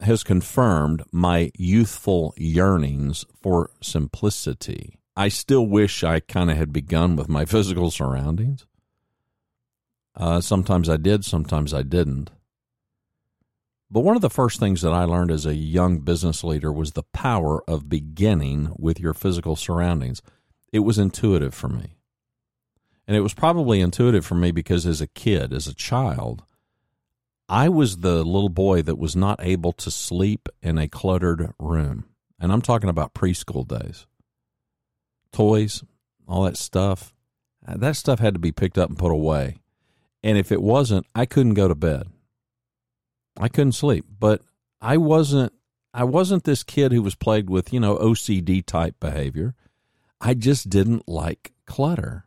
has 0.00 0.22
confirmed 0.22 1.02
my 1.12 1.50
youthful 1.56 2.34
yearnings 2.36 3.24
for 3.42 3.70
simplicity. 3.82 4.98
I 5.16 5.28
still 5.28 5.66
wish 5.66 6.02
I 6.02 6.20
kind 6.20 6.50
of 6.50 6.56
had 6.56 6.72
begun 6.72 7.16
with 7.16 7.28
my 7.28 7.44
physical 7.46 7.90
surroundings. 7.90 8.66
Uh, 10.16 10.40
sometimes 10.40 10.88
I 10.88 10.96
did, 10.96 11.24
sometimes 11.24 11.72
I 11.72 11.82
didn't. 11.82 12.30
But 13.90 14.00
one 14.00 14.14
of 14.14 14.22
the 14.22 14.30
first 14.30 14.60
things 14.60 14.82
that 14.82 14.92
I 14.92 15.04
learned 15.04 15.32
as 15.32 15.46
a 15.46 15.54
young 15.54 15.98
business 15.98 16.44
leader 16.44 16.72
was 16.72 16.92
the 16.92 17.02
power 17.12 17.62
of 17.68 17.88
beginning 17.88 18.72
with 18.78 19.00
your 19.00 19.14
physical 19.14 19.56
surroundings. 19.56 20.22
It 20.72 20.80
was 20.80 20.98
intuitive 20.98 21.54
for 21.54 21.68
me. 21.68 21.96
And 23.10 23.16
it 23.16 23.22
was 23.22 23.34
probably 23.34 23.80
intuitive 23.80 24.24
for 24.24 24.36
me 24.36 24.52
because 24.52 24.86
as 24.86 25.00
a 25.00 25.08
kid, 25.08 25.52
as 25.52 25.66
a 25.66 25.74
child, 25.74 26.44
I 27.48 27.68
was 27.68 27.96
the 27.96 28.22
little 28.22 28.48
boy 28.48 28.82
that 28.82 29.00
was 29.00 29.16
not 29.16 29.40
able 29.42 29.72
to 29.72 29.90
sleep 29.90 30.48
in 30.62 30.78
a 30.78 30.86
cluttered 30.86 31.52
room. 31.58 32.04
And 32.38 32.52
I'm 32.52 32.62
talking 32.62 32.88
about 32.88 33.12
preschool 33.12 33.66
days. 33.66 34.06
Toys, 35.32 35.82
all 36.28 36.44
that 36.44 36.56
stuff, 36.56 37.12
uh, 37.66 37.76
that 37.78 37.96
stuff 37.96 38.20
had 38.20 38.34
to 38.34 38.38
be 38.38 38.52
picked 38.52 38.78
up 38.78 38.90
and 38.90 38.96
put 38.96 39.10
away. 39.10 39.56
And 40.22 40.38
if 40.38 40.52
it 40.52 40.62
wasn't, 40.62 41.04
I 41.12 41.26
couldn't 41.26 41.54
go 41.54 41.66
to 41.66 41.74
bed. 41.74 42.06
I 43.36 43.48
couldn't 43.48 43.72
sleep, 43.72 44.04
but 44.20 44.40
I 44.80 44.98
wasn't 44.98 45.52
I 45.92 46.04
wasn't 46.04 46.44
this 46.44 46.62
kid 46.62 46.92
who 46.92 47.02
was 47.02 47.16
plagued 47.16 47.50
with, 47.50 47.72
you 47.72 47.80
know, 47.80 47.96
OCD 47.96 48.64
type 48.64 49.00
behavior. 49.00 49.56
I 50.20 50.34
just 50.34 50.70
didn't 50.70 51.08
like 51.08 51.50
clutter. 51.66 52.26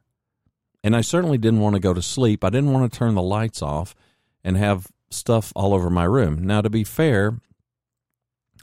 And 0.83 0.95
I 0.95 1.01
certainly 1.01 1.37
didn't 1.37 1.61
want 1.61 1.75
to 1.75 1.79
go 1.79 1.93
to 1.93 2.01
sleep. 2.01 2.43
I 2.43 2.49
didn't 2.49 2.73
want 2.73 2.91
to 2.91 2.97
turn 2.97 3.15
the 3.15 3.21
lights 3.21 3.61
off 3.61 3.95
and 4.43 4.57
have 4.57 4.87
stuff 5.09 5.53
all 5.55 5.73
over 5.73 5.89
my 5.89 6.03
room. 6.03 6.45
Now 6.45 6.61
to 6.61 6.69
be 6.69 6.83
fair, 6.83 7.39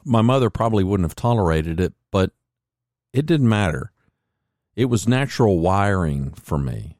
my 0.05 0.23
mother 0.23 0.51
probably 0.51 0.85
wouldn't 0.85 1.09
have 1.09 1.17
tolerated 1.17 1.81
it, 1.81 1.95
but 2.11 2.33
it 3.13 3.27
didn't 3.27 3.49
matter. 3.49 3.93
It 4.77 4.87
was 4.87 5.09
natural 5.09 5.61
wiring 5.61 6.33
for 6.33 6.59
me. 6.59 6.99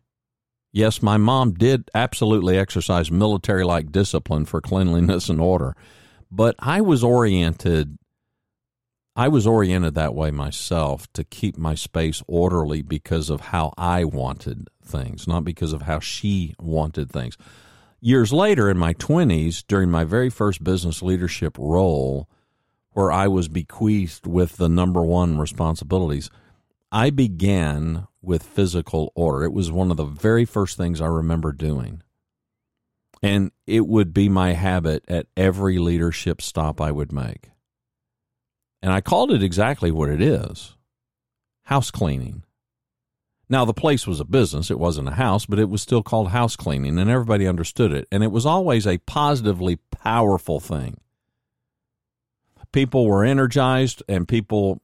Yes, 0.73 1.03
my 1.03 1.17
mom 1.17 1.55
did 1.55 1.91
absolutely 1.95 2.57
exercise 2.57 3.11
military 3.11 3.65
like 3.65 3.91
discipline 3.91 4.45
for 4.45 4.61
cleanliness 4.61 5.29
and 5.29 5.41
order, 5.41 5.75
but 6.31 6.55
I 6.59 6.81
was 6.81 7.03
oriented 7.03 7.99
I 9.21 9.29
was 9.29 9.47
oriented 9.47 9.97
that 9.97 10.15
way 10.15 10.31
myself 10.31 11.07
to 11.13 11.25
keep 11.25 11.59
my 11.59 11.75
space 11.75 12.23
orderly 12.27 12.81
because 12.81 13.29
of 13.29 13.43
how 13.43 13.75
I 13.77 14.03
wanted 14.03 14.71
things, 14.83 15.29
not 15.29 15.45
because 15.45 15.75
of 15.75 15.83
how 15.83 16.01
she 16.01 16.55
wanted 16.59 17.11
things. 17.11 17.37
Years 18.01 18.33
later 18.33 18.71
in 18.71 18.79
my 18.79 18.95
20s, 18.95 19.63
during 19.69 19.91
my 19.91 20.05
very 20.05 20.31
first 20.31 20.65
business 20.65 21.03
leadership 21.03 21.59
role, 21.59 22.31
where 22.93 23.13
I 23.13 23.29
was 23.29 23.49
bequeathed 23.49 24.27
with 24.27 24.57
the 24.57 24.71
number 24.71 25.03
one 25.03 25.37
responsibilities, 25.37 26.31
I 26.91 27.11
began 27.11 28.07
with 28.23 28.43
physical 28.43 29.13
order. 29.15 29.45
It 29.45 29.53
was 29.53 29.71
one 29.71 29.91
of 29.91 29.99
the 29.99 30.05
very 30.07 30.47
first 30.47 30.79
things 30.79 30.99
I 30.99 31.09
remember 31.09 31.53
doing. 31.53 32.03
And 33.23 33.53
it 33.67 33.87
would 33.87 34.15
be 34.15 34.31
my 34.31 34.55
habit 34.55 35.05
at 35.09 35.27
every 35.37 35.79
leadership 35.79 36.41
stop 36.41 36.81
I 36.81 36.91
would 36.91 37.13
make. 37.13 37.51
And 38.83 38.93
I 38.93 39.01
called 39.01 39.31
it 39.31 39.43
exactly 39.43 39.91
what 39.91 40.09
it 40.09 40.21
is 40.21 40.75
house 41.65 41.91
cleaning. 41.91 42.43
Now, 43.49 43.65
the 43.65 43.75
place 43.75 44.07
was 44.07 44.21
a 44.21 44.25
business, 44.25 44.71
it 44.71 44.79
wasn't 44.79 45.09
a 45.09 45.13
house, 45.13 45.47
but 45.47 45.59
it 45.59 45.69
was 45.69 45.83
still 45.83 46.03
called 46.03 46.31
house 46.31 46.57
cleaning, 46.57 46.99
and 46.99 47.11
everybody 47.11 47.47
understood 47.47 47.93
it. 47.93 48.07
And 48.11 48.23
it 48.23 48.31
was 48.31 48.47
always 48.47 48.87
a 48.87 48.99
positively 48.99 49.77
powerful 49.91 50.61
thing. 50.61 51.01
People 52.73 53.07
were 53.07 53.25
energized, 53.25 54.03
and 54.09 54.29
people 54.29 54.81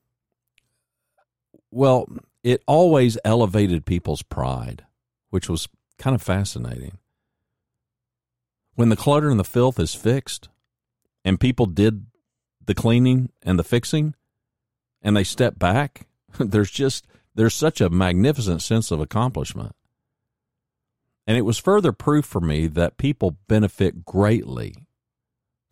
well, 1.71 2.09
it 2.43 2.63
always 2.67 3.19
elevated 3.25 3.85
people's 3.85 4.23
pride, 4.23 4.85
which 5.31 5.49
was 5.49 5.69
kind 5.99 6.15
of 6.15 6.23
fascinating. 6.23 6.99
When 8.75 8.89
the 8.89 8.97
clutter 8.97 9.31
and 9.31 9.39
the 9.39 9.45
filth 9.45 9.79
is 9.79 9.95
fixed, 9.95 10.49
and 11.25 11.41
people 11.41 11.67
did 11.67 12.07
the 12.67 12.75
cleaning 12.75 13.31
and 13.43 13.59
the 13.59 13.65
fixing, 13.65 14.15
and 15.03 15.17
they 15.17 15.25
step 15.25 15.59
back, 15.59 16.07
there's 16.39 16.71
just 16.71 17.07
there's 17.35 17.55
such 17.55 17.81
a 17.81 17.91
magnificent 17.91 18.63
sense 18.63 18.91
of 18.91 19.01
accomplishment. 19.01 19.75
And 21.27 21.37
it 21.37 21.43
was 21.43 21.59
further 21.59 21.93
proof 21.93 22.25
for 22.25 22.41
me 22.41 22.67
that 22.69 22.99
people 22.99 23.37
benefit 23.49 24.05
greatly 24.05 24.75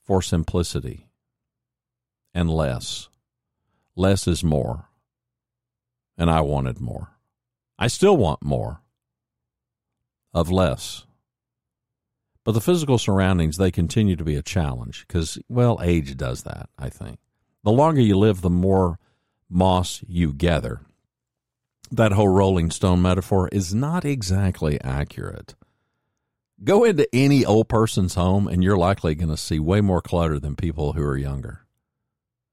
for 0.02 0.20
simplicity 0.20 1.08
and 2.34 2.50
less. 2.50 3.08
Less 3.96 4.26
is 4.26 4.42
more 4.42 4.88
and 6.16 6.30
I 6.30 6.40
wanted 6.40 6.80
more. 6.80 7.10
I 7.78 7.88
still 7.88 8.16
want 8.16 8.42
more 8.42 8.80
of 10.32 10.50
less. 10.50 11.06
But 12.44 12.52
the 12.52 12.60
physical 12.60 12.98
surroundings, 12.98 13.56
they 13.56 13.70
continue 13.70 14.16
to 14.16 14.24
be 14.24 14.36
a 14.36 14.42
challenge 14.42 15.06
because, 15.06 15.38
well, 15.48 15.80
age 15.82 16.16
does 16.16 16.42
that, 16.42 16.68
I 16.78 16.90
think. 16.90 17.18
The 17.62 17.72
longer 17.72 18.00
you 18.00 18.18
live, 18.18 18.42
the 18.42 18.50
more 18.50 18.98
moss 19.48 20.02
you 20.06 20.32
gather. 20.32 20.82
That 21.90 22.12
whole 22.12 22.28
Rolling 22.28 22.70
Stone 22.70 23.02
metaphor 23.02 23.48
is 23.48 23.74
not 23.74 24.04
exactly 24.04 24.80
accurate. 24.82 25.54
Go 26.62 26.84
into 26.84 27.08
any 27.12 27.44
old 27.44 27.68
person's 27.68 28.14
home 28.14 28.46
and 28.46 28.62
you're 28.62 28.76
likely 28.76 29.14
going 29.14 29.30
to 29.30 29.36
see 29.36 29.58
way 29.58 29.80
more 29.80 30.02
clutter 30.02 30.38
than 30.38 30.56
people 30.56 30.92
who 30.92 31.02
are 31.02 31.16
younger. 31.16 31.66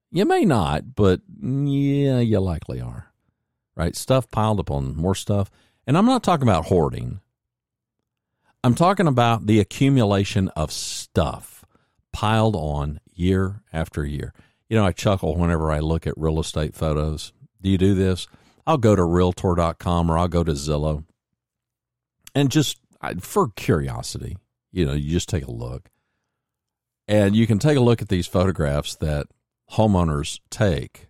You 0.09 0.25
may 0.25 0.43
not, 0.45 0.95
but 0.95 1.21
yeah, 1.41 2.19
you 2.19 2.39
likely 2.39 2.81
are 2.81 3.11
right? 3.75 3.95
Stuff 3.95 4.29
piled 4.31 4.59
up 4.59 4.71
on 4.71 4.95
more 4.95 5.15
stuff. 5.15 5.49
And 5.87 5.97
I'm 5.97 6.05
not 6.05 6.23
talking 6.23 6.47
about 6.47 6.65
hoarding. 6.65 7.19
I'm 8.63 8.75
talking 8.75 9.07
about 9.07 9.47
the 9.47 9.59
accumulation 9.59 10.49
of 10.49 10.71
stuff 10.71 11.65
piled 12.13 12.55
on 12.55 12.99
year 13.13 13.63
after 13.73 14.05
year. 14.05 14.33
You 14.69 14.77
know, 14.77 14.85
I 14.85 14.91
chuckle 14.91 15.35
whenever 15.35 15.71
I 15.71 15.79
look 15.79 16.05
at 16.05 16.17
real 16.17 16.39
estate 16.39 16.75
photos. 16.75 17.33
Do 17.61 17.69
you 17.69 17.77
do 17.77 17.95
this? 17.95 18.27
I'll 18.67 18.77
go 18.77 18.95
to 18.95 19.03
realtor.com 19.03 20.09
or 20.11 20.17
I'll 20.17 20.27
go 20.27 20.43
to 20.43 20.51
Zillow 20.51 21.03
and 22.33 22.49
just 22.51 22.79
for 23.19 23.49
curiosity, 23.49 24.37
you 24.71 24.85
know, 24.85 24.93
you 24.93 25.11
just 25.11 25.29
take 25.29 25.45
a 25.45 25.51
look. 25.51 25.89
And 27.07 27.35
you 27.35 27.47
can 27.47 27.59
take 27.59 27.77
a 27.77 27.81
look 27.81 28.01
at 28.01 28.09
these 28.09 28.27
photographs 28.27 28.95
that 28.97 29.27
homeowners 29.71 30.39
take, 30.49 31.07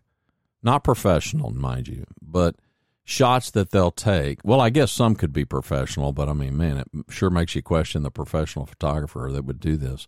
not 0.64 0.84
professional, 0.84 1.52
mind 1.52 1.88
you, 1.88 2.06
but 2.22 2.56
shots 3.04 3.52
that 3.52 3.72
they'll 3.72 3.92
take. 3.92 4.40
Well, 4.44 4.62
I 4.62 4.70
guess 4.70 4.92
some 4.92 5.16
could 5.16 5.34
be 5.34 5.46
professional, 5.46 6.14
but 6.14 6.30
I 6.30 6.34
mean, 6.34 6.58
man, 6.58 6.78
it 6.78 6.88
sure 7.10 7.30
makes 7.30 7.56
you 7.56 7.62
question 7.62 8.04
the 8.04 8.12
professional 8.12 8.66
photographer 8.66 9.30
that 9.32 9.46
would 9.46 9.60
do 9.60 9.78
this. 9.78 10.08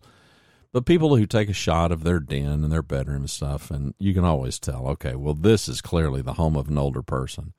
But 0.72 0.86
people 0.86 1.16
who 1.16 1.26
take 1.26 1.48
a 1.48 1.54
shot 1.54 1.92
of 1.92 2.02
their 2.02 2.18
den 2.18 2.64
and 2.64 2.72
their 2.72 2.82
bedroom 2.82 3.22
and 3.22 3.30
stuff, 3.30 3.70
and 3.70 3.94
you 3.98 4.12
can 4.12 4.24
always 4.24 4.58
tell, 4.58 4.88
okay, 4.88 5.14
well, 5.14 5.34
this 5.34 5.68
is 5.68 5.80
clearly 5.80 6.20
the 6.20 6.32
home 6.32 6.56
of 6.56 6.68
an 6.68 6.78
older 6.78 7.02
person, 7.02 7.52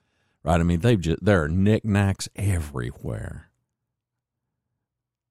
right? 0.43 0.59
I 0.59 0.63
mean, 0.63 0.81
they've 0.81 0.99
just 0.99 1.23
there 1.23 1.43
are 1.43 1.47
knickknacks 1.47 2.27
everywhere, 2.35 3.49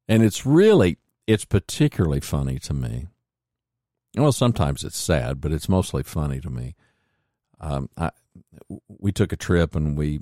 and 0.09 0.23
it's 0.23 0.47
really 0.47 0.97
it's 1.27 1.45
particularly 1.45 2.21
funny 2.21 2.59
to 2.61 2.73
me. 2.73 3.09
Well, 4.17 4.33
sometimes 4.33 4.83
it's 4.83 4.97
sad, 4.97 5.41
but 5.43 5.53
it's 5.53 5.69
mostly 5.69 6.03
funny 6.03 6.41
to 6.41 6.49
me. 6.49 6.77
Um, 7.65 7.89
I, 7.97 8.11
we 8.89 9.11
took 9.11 9.33
a 9.33 9.37
trip 9.37 9.75
and 9.75 9.97
we 9.97 10.21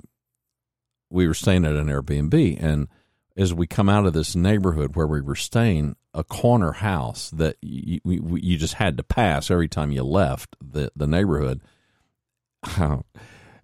we 1.09 1.27
were 1.27 1.33
staying 1.33 1.65
at 1.65 1.75
an 1.75 1.87
Airbnb, 1.87 2.63
and 2.63 2.87
as 3.35 3.53
we 3.53 3.67
come 3.67 3.89
out 3.89 4.05
of 4.05 4.13
this 4.13 4.35
neighborhood 4.35 4.95
where 4.95 5.07
we 5.07 5.21
were 5.21 5.35
staying, 5.35 5.95
a 6.13 6.23
corner 6.23 6.73
house 6.73 7.29
that 7.31 7.57
you, 7.61 7.99
you, 8.05 8.57
just 8.57 8.75
had 8.75 8.97
to 8.97 9.03
pass 9.03 9.49
every 9.49 9.67
time 9.67 9.91
you 9.91 10.03
left 10.03 10.55
the, 10.61 10.91
the 10.95 11.07
neighborhood. 11.07 11.61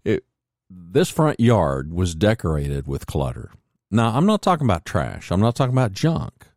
it, 0.04 0.26
this 0.70 1.10
front 1.10 1.40
yard 1.40 1.94
was 1.94 2.16
decorated 2.16 2.88
with 2.88 3.06
clutter. 3.06 3.52
Now, 3.92 4.16
I'm 4.16 4.26
not 4.26 4.42
talking 4.42 4.66
about 4.66 4.86
trash. 4.86 5.32
I'm 5.32 5.42
not 5.42 5.56
talking 5.56 5.74
about 5.74 5.94
junk. 5.94 6.48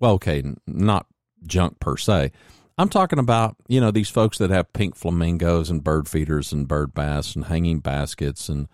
Well, 0.00 0.12
okay, 0.14 0.42
not 0.66 1.06
junk 1.46 1.80
per 1.80 1.96
se. 1.96 2.32
I'm 2.78 2.88
talking 2.88 3.18
about, 3.18 3.56
you 3.66 3.80
know, 3.80 3.90
these 3.90 4.08
folks 4.08 4.38
that 4.38 4.50
have 4.50 4.72
pink 4.72 4.94
flamingos 4.94 5.68
and 5.68 5.82
bird 5.82 6.08
feeders 6.08 6.52
and 6.52 6.68
bird 6.68 6.94
baths 6.94 7.34
and 7.34 7.46
hanging 7.46 7.80
baskets 7.80 8.48
and 8.48 8.68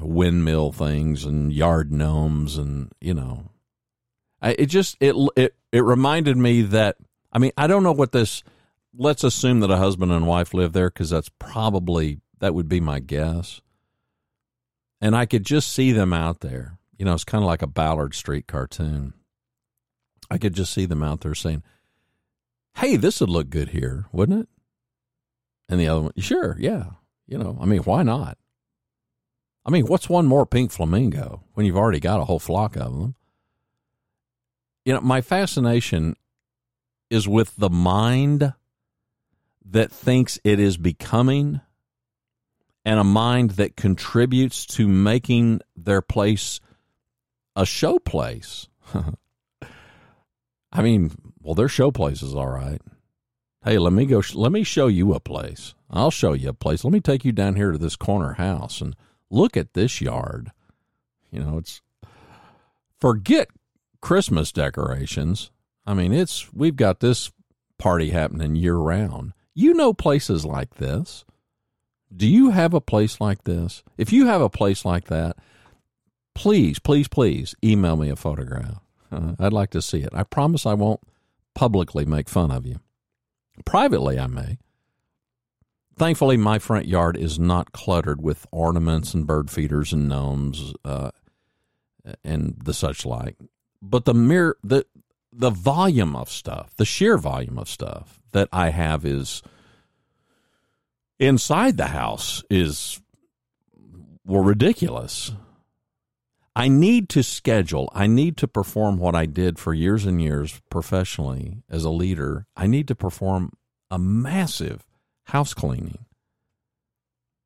windmill 0.00 0.72
things 0.72 1.24
and 1.24 1.52
yard 1.52 1.92
gnomes 1.92 2.56
and, 2.56 2.90
you 3.00 3.12
know, 3.12 3.50
I, 4.40 4.52
it 4.52 4.66
just 4.66 4.96
it 5.00 5.14
it 5.36 5.54
it 5.72 5.84
reminded 5.84 6.36
me 6.36 6.62
that 6.62 6.96
I 7.32 7.38
mean 7.38 7.52
I 7.56 7.66
don't 7.66 7.82
know 7.82 7.92
what 7.92 8.12
this. 8.12 8.42
Let's 8.96 9.22
assume 9.22 9.60
that 9.60 9.70
a 9.70 9.76
husband 9.76 10.10
and 10.10 10.26
wife 10.26 10.54
live 10.54 10.72
there 10.72 10.90
because 10.90 11.10
that's 11.10 11.30
probably 11.38 12.20
that 12.40 12.54
would 12.54 12.68
be 12.68 12.80
my 12.80 13.00
guess. 13.00 13.60
And 15.00 15.14
I 15.14 15.26
could 15.26 15.44
just 15.44 15.72
see 15.72 15.92
them 15.92 16.12
out 16.12 16.40
there. 16.40 16.78
You 16.96 17.04
know, 17.04 17.14
it's 17.14 17.24
kind 17.24 17.44
of 17.44 17.46
like 17.46 17.62
a 17.62 17.68
Ballard 17.68 18.14
Street 18.14 18.46
cartoon. 18.46 19.12
I 20.30 20.38
could 20.38 20.54
just 20.54 20.72
see 20.72 20.84
them 20.84 21.02
out 21.02 21.20
there 21.20 21.34
saying, 21.34 21.62
"Hey, 22.78 22.96
this 22.96 23.20
would 23.20 23.30
look 23.30 23.50
good 23.50 23.70
here, 23.70 24.06
wouldn't 24.12 24.42
it?" 24.42 24.48
And 25.68 25.78
the 25.80 25.88
other 25.88 26.02
one, 26.02 26.12
"Sure, 26.18 26.56
yeah. 26.58 26.90
You 27.26 27.38
know, 27.38 27.58
I 27.60 27.66
mean, 27.66 27.80
why 27.80 28.02
not?" 28.02 28.38
I 29.64 29.70
mean, 29.70 29.86
what's 29.86 30.08
one 30.08 30.26
more 30.26 30.46
pink 30.46 30.70
flamingo 30.70 31.44
when 31.54 31.66
you've 31.66 31.76
already 31.76 32.00
got 32.00 32.20
a 32.20 32.24
whole 32.24 32.38
flock 32.38 32.76
of 32.76 32.92
them? 32.92 33.14
you 34.88 34.94
know, 34.94 35.02
my 35.02 35.20
fascination 35.20 36.16
is 37.10 37.28
with 37.28 37.54
the 37.56 37.68
mind 37.68 38.54
that 39.62 39.92
thinks 39.92 40.38
it 40.44 40.58
is 40.58 40.78
becoming 40.78 41.60
and 42.86 42.98
a 42.98 43.04
mind 43.04 43.50
that 43.50 43.76
contributes 43.76 44.64
to 44.64 44.88
making 44.88 45.60
their 45.76 46.00
place 46.00 46.60
a 47.54 47.66
show 47.66 47.98
place. 47.98 48.66
I 50.72 50.80
mean, 50.80 51.10
well, 51.48 51.54
their 51.54 51.66
show 51.66 51.90
place 51.90 52.22
is 52.22 52.34
all 52.34 52.50
right. 52.50 52.82
Hey, 53.64 53.78
let 53.78 53.94
me 53.94 54.04
go. 54.04 54.22
Let 54.34 54.52
me 54.52 54.64
show 54.64 54.86
you 54.86 55.14
a 55.14 55.18
place. 55.18 55.72
I'll 55.90 56.10
show 56.10 56.34
you 56.34 56.50
a 56.50 56.52
place. 56.52 56.84
Let 56.84 56.92
me 56.92 57.00
take 57.00 57.24
you 57.24 57.32
down 57.32 57.56
here 57.56 57.72
to 57.72 57.78
this 57.78 57.96
corner 57.96 58.34
house 58.34 58.82
and 58.82 58.94
look 59.30 59.56
at 59.56 59.72
this 59.72 60.02
yard. 60.02 60.52
You 61.30 61.40
know, 61.40 61.56
it's 61.56 61.80
forget 63.00 63.48
Christmas 64.02 64.52
decorations. 64.52 65.50
I 65.86 65.94
mean, 65.94 66.12
it's 66.12 66.52
we've 66.52 66.76
got 66.76 67.00
this 67.00 67.32
party 67.78 68.10
happening 68.10 68.54
year 68.54 68.76
round. 68.76 69.32
You 69.54 69.72
know 69.72 69.94
places 69.94 70.44
like 70.44 70.74
this. 70.74 71.24
Do 72.14 72.26
you 72.26 72.50
have 72.50 72.74
a 72.74 72.80
place 72.82 73.22
like 73.22 73.44
this? 73.44 73.82
If 73.96 74.12
you 74.12 74.26
have 74.26 74.42
a 74.42 74.50
place 74.50 74.84
like 74.84 75.04
that, 75.04 75.38
please, 76.34 76.78
please, 76.78 77.08
please 77.08 77.54
email 77.64 77.96
me 77.96 78.10
a 78.10 78.16
photograph. 78.16 78.82
Uh, 79.10 79.32
I'd 79.38 79.54
like 79.54 79.70
to 79.70 79.80
see 79.80 80.00
it. 80.00 80.10
I 80.12 80.24
promise 80.24 80.66
I 80.66 80.74
won't 80.74 81.00
publicly 81.58 82.04
make 82.04 82.28
fun 82.28 82.52
of 82.52 82.64
you. 82.64 82.76
Privately, 83.64 84.16
I 84.16 84.28
may. 84.28 84.58
Thankfully, 85.96 86.36
my 86.36 86.60
front 86.60 86.86
yard 86.86 87.16
is 87.16 87.36
not 87.36 87.72
cluttered 87.72 88.22
with 88.22 88.46
ornaments 88.52 89.12
and 89.12 89.26
bird 89.26 89.50
feeders 89.50 89.92
and 89.92 90.08
gnomes 90.08 90.72
uh, 90.84 91.10
and 92.22 92.54
the 92.62 92.72
such 92.72 93.04
like 93.04 93.36
but 93.82 94.04
the 94.04 94.14
mere 94.14 94.56
the 94.62 94.86
the 95.32 95.50
volume 95.50 96.14
of 96.14 96.30
stuff, 96.30 96.74
the 96.76 96.84
sheer 96.84 97.18
volume 97.18 97.58
of 97.58 97.68
stuff 97.68 98.20
that 98.32 98.48
I 98.52 98.70
have 98.70 99.04
is 99.04 99.42
inside 101.18 101.76
the 101.76 101.88
house 101.88 102.44
is 102.48 103.00
well 104.24 104.44
ridiculous. 104.44 105.32
I 106.58 106.66
need 106.66 107.08
to 107.10 107.22
schedule. 107.22 107.88
I 107.94 108.08
need 108.08 108.36
to 108.38 108.48
perform 108.48 108.98
what 108.98 109.14
I 109.14 109.26
did 109.26 109.60
for 109.60 109.72
years 109.72 110.04
and 110.04 110.20
years 110.20 110.60
professionally 110.70 111.62
as 111.70 111.84
a 111.84 111.90
leader. 111.90 112.46
I 112.56 112.66
need 112.66 112.88
to 112.88 112.96
perform 112.96 113.52
a 113.92 113.98
massive 114.00 114.84
house 115.26 115.54
cleaning 115.54 116.06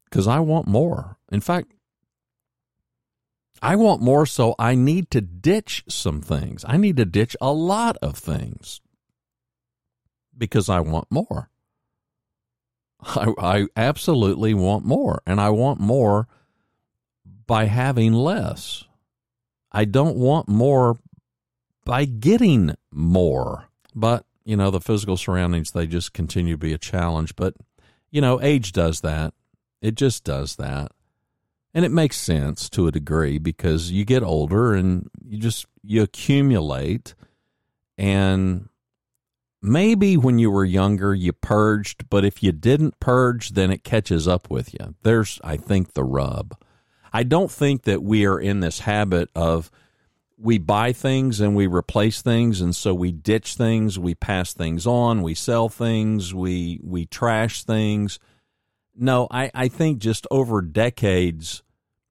because 0.06 0.26
I 0.26 0.38
want 0.38 0.66
more. 0.66 1.18
In 1.30 1.42
fact, 1.42 1.74
I 3.60 3.76
want 3.76 4.00
more, 4.00 4.24
so 4.24 4.54
I 4.58 4.74
need 4.74 5.10
to 5.10 5.20
ditch 5.20 5.84
some 5.88 6.22
things. 6.22 6.64
I 6.66 6.78
need 6.78 6.96
to 6.96 7.04
ditch 7.04 7.36
a 7.38 7.52
lot 7.52 7.98
of 8.00 8.16
things 8.16 8.80
because 10.38 10.70
I 10.70 10.80
want 10.80 11.08
more. 11.10 11.50
I, 13.02 13.34
I 13.38 13.66
absolutely 13.76 14.54
want 14.54 14.86
more, 14.86 15.20
and 15.26 15.38
I 15.38 15.50
want 15.50 15.80
more 15.80 16.28
by 17.46 17.66
having 17.66 18.14
less. 18.14 18.84
I 19.72 19.84
don't 19.84 20.16
want 20.16 20.48
more 20.48 20.98
by 21.84 22.04
getting 22.04 22.74
more. 22.92 23.68
But, 23.94 24.24
you 24.44 24.56
know, 24.56 24.70
the 24.70 24.80
physical 24.80 25.16
surroundings, 25.16 25.72
they 25.72 25.86
just 25.86 26.12
continue 26.12 26.54
to 26.54 26.58
be 26.58 26.72
a 26.72 26.78
challenge. 26.78 27.34
But, 27.36 27.54
you 28.10 28.20
know, 28.20 28.40
age 28.40 28.72
does 28.72 29.00
that. 29.00 29.34
It 29.80 29.94
just 29.94 30.24
does 30.24 30.56
that 30.56 30.92
and 31.74 31.84
it 31.84 31.90
makes 31.90 32.18
sense 32.18 32.68
to 32.70 32.86
a 32.86 32.92
degree 32.92 33.38
because 33.38 33.90
you 33.90 34.04
get 34.04 34.22
older 34.22 34.74
and 34.74 35.08
you 35.26 35.38
just 35.38 35.66
you 35.82 36.02
accumulate 36.02 37.14
and 37.96 38.68
maybe 39.60 40.16
when 40.16 40.38
you 40.38 40.50
were 40.50 40.64
younger 40.64 41.14
you 41.14 41.32
purged 41.32 42.08
but 42.10 42.24
if 42.24 42.42
you 42.42 42.52
didn't 42.52 42.98
purge 43.00 43.50
then 43.50 43.70
it 43.70 43.84
catches 43.84 44.26
up 44.28 44.50
with 44.50 44.74
you 44.74 44.94
there's 45.02 45.40
i 45.44 45.56
think 45.56 45.94
the 45.94 46.04
rub 46.04 46.56
i 47.12 47.22
don't 47.22 47.50
think 47.50 47.82
that 47.82 48.02
we 48.02 48.26
are 48.26 48.38
in 48.38 48.60
this 48.60 48.80
habit 48.80 49.28
of 49.34 49.70
we 50.38 50.58
buy 50.58 50.92
things 50.92 51.40
and 51.40 51.54
we 51.54 51.66
replace 51.66 52.22
things 52.22 52.60
and 52.60 52.74
so 52.74 52.92
we 52.92 53.12
ditch 53.12 53.54
things 53.54 53.98
we 53.98 54.14
pass 54.14 54.52
things 54.52 54.86
on 54.86 55.22
we 55.22 55.34
sell 55.34 55.68
things 55.68 56.34
we 56.34 56.80
we 56.82 57.06
trash 57.06 57.64
things 57.64 58.18
no, 58.94 59.26
I, 59.30 59.50
I 59.54 59.68
think 59.68 59.98
just 59.98 60.26
over 60.30 60.60
decades, 60.60 61.62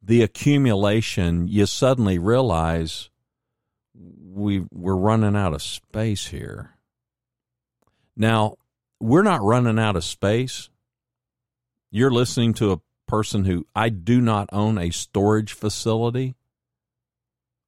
the 0.01 0.23
accumulation, 0.23 1.47
you 1.47 1.65
suddenly 1.65 2.17
realize 2.17 3.09
we 3.93 4.65
we're 4.71 4.95
running 4.95 5.35
out 5.35 5.53
of 5.53 5.61
space 5.61 6.27
here. 6.27 6.71
Now, 8.15 8.55
we're 8.99 9.23
not 9.23 9.43
running 9.43 9.77
out 9.77 9.95
of 9.95 10.03
space. 10.03 10.69
You're 11.91 12.11
listening 12.11 12.53
to 12.55 12.71
a 12.71 12.81
person 13.11 13.43
who 13.43 13.67
I 13.75 13.89
do 13.89 14.21
not 14.21 14.47
own 14.53 14.77
a 14.77 14.89
storage 14.89 15.51
facility. 15.51 16.35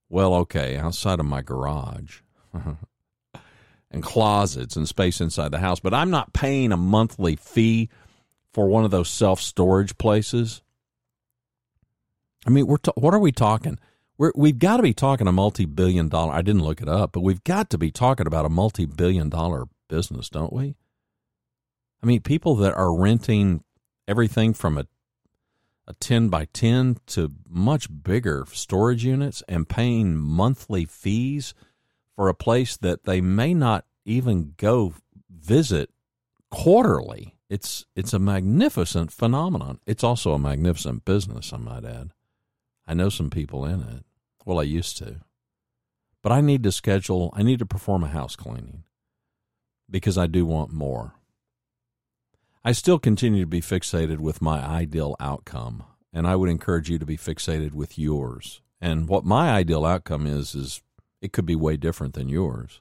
Well, 0.08 0.34
okay, 0.36 0.78
outside 0.78 1.20
of 1.20 1.26
my 1.26 1.42
garage. 1.42 2.22
and 3.92 4.02
closets 4.02 4.78
and 4.78 4.88
space 4.88 5.20
inside 5.20 5.52
the 5.52 5.60
house, 5.60 5.82
but 5.82 5.94
I'm 5.94 6.10
not 6.10 6.32
paying 6.32 6.72
a 6.72 6.78
monthly 6.78 7.36
fee 7.36 7.90
for 8.54 8.70
one 8.70 8.86
of 8.86 8.92
those 8.92 9.10
self 9.10 9.42
storage 9.42 9.98
places. 9.98 10.62
I 12.48 12.50
mean, 12.50 12.66
we're 12.66 12.78
what 12.96 13.14
are 13.14 13.20
we 13.20 13.34
talking? 13.34 13.78
We 14.18 14.50
have 14.50 14.60
got 14.60 14.78
to 14.78 14.84
be 14.84 14.94
talking 14.94 15.28
a 15.28 15.34
multi 15.34 15.66
billion 15.66 16.08
dollar. 16.08 16.34
I 16.34 16.42
didn't 16.42 16.64
look 16.64 16.82
it 16.82 16.88
up, 16.88 17.12
but 17.12 17.22
we've 17.22 17.44
got 17.44 17.70
to 17.72 17.78
be 17.78 17.92
talking 17.92 18.28
about 18.28 18.46
a 18.46 18.50
multi 18.50 18.86
billion 18.86 19.28
dollar 19.28 19.66
business, 19.90 20.30
don't 20.30 20.54
we? 20.54 20.76
I 22.02 22.06
mean, 22.06 22.22
people 22.22 22.56
that 22.58 22.74
are 22.76 22.96
renting 22.96 23.66
everything 24.08 24.54
from 24.54 24.78
a 24.78 24.88
a 25.86 25.94
10 25.94 26.30
by 26.30 26.46
10 26.46 26.98
to 27.08 27.32
much 27.48 27.88
bigger 28.04 28.46
storage 28.52 29.04
units 29.04 29.44
and 29.48 29.68
paying 29.68 30.16
monthly 30.16 30.86
fees 30.86 31.54
for 32.16 32.30
a 32.30 32.34
place 32.34 32.78
that 32.78 33.06
they 33.06 33.22
may 33.22 33.54
not 33.54 33.86
even 34.06 34.54
go 34.58 34.94
visit 35.30 35.90
quarterly. 36.50 37.36
It's 37.50 37.86
it's 37.96 38.14
a 38.14 38.20
magnificent 38.20 39.12
phenomenon. 39.12 39.80
It's 39.86 40.04
also 40.04 40.34
a 40.34 40.40
magnificent 40.40 41.06
business, 41.06 41.52
I 41.54 41.58
might 41.58 41.86
add. 41.86 42.14
I 42.88 42.94
know 42.94 43.10
some 43.10 43.30
people 43.30 43.66
in 43.66 43.82
it. 43.82 44.06
Well, 44.46 44.60
I 44.60 44.64
used 44.64 44.98
to. 44.98 45.22
But 46.22 46.32
I 46.32 46.42
need 46.42 46.64
to 46.64 46.72
schedule, 46.72 47.34
I 47.36 47.44
need 47.44 47.60
to 47.60 47.66
perform 47.66 48.04
a 48.04 48.08
house 48.08 48.36
cleaning 48.36 48.84
because 49.90 50.18
I 50.18 50.28
do 50.28 50.46
want 50.46 50.72
more. 50.72 51.16
I 52.66 52.72
still 52.72 52.98
continue 52.98 53.42
to 53.42 53.48
be 53.48 53.60
fixated 53.60 54.20
with 54.20 54.42
my 54.42 54.66
ideal 54.66 55.18
outcome, 55.20 55.84
and 56.14 56.26
I 56.26 56.38
would 56.38 56.50
encourage 56.50 56.90
you 56.90 56.98
to 56.98 57.06
be 57.06 57.18
fixated 57.18 57.74
with 57.74 58.00
yours. 58.00 58.62
And 58.80 59.10
what 59.10 59.26
my 59.26 59.52
ideal 59.52 59.84
outcome 59.84 60.26
is, 60.26 60.56
is 60.56 60.82
it 61.22 61.34
could 61.34 61.46
be 61.46 61.58
way 61.58 61.76
different 61.76 62.14
than 62.14 62.30
yours. 62.30 62.80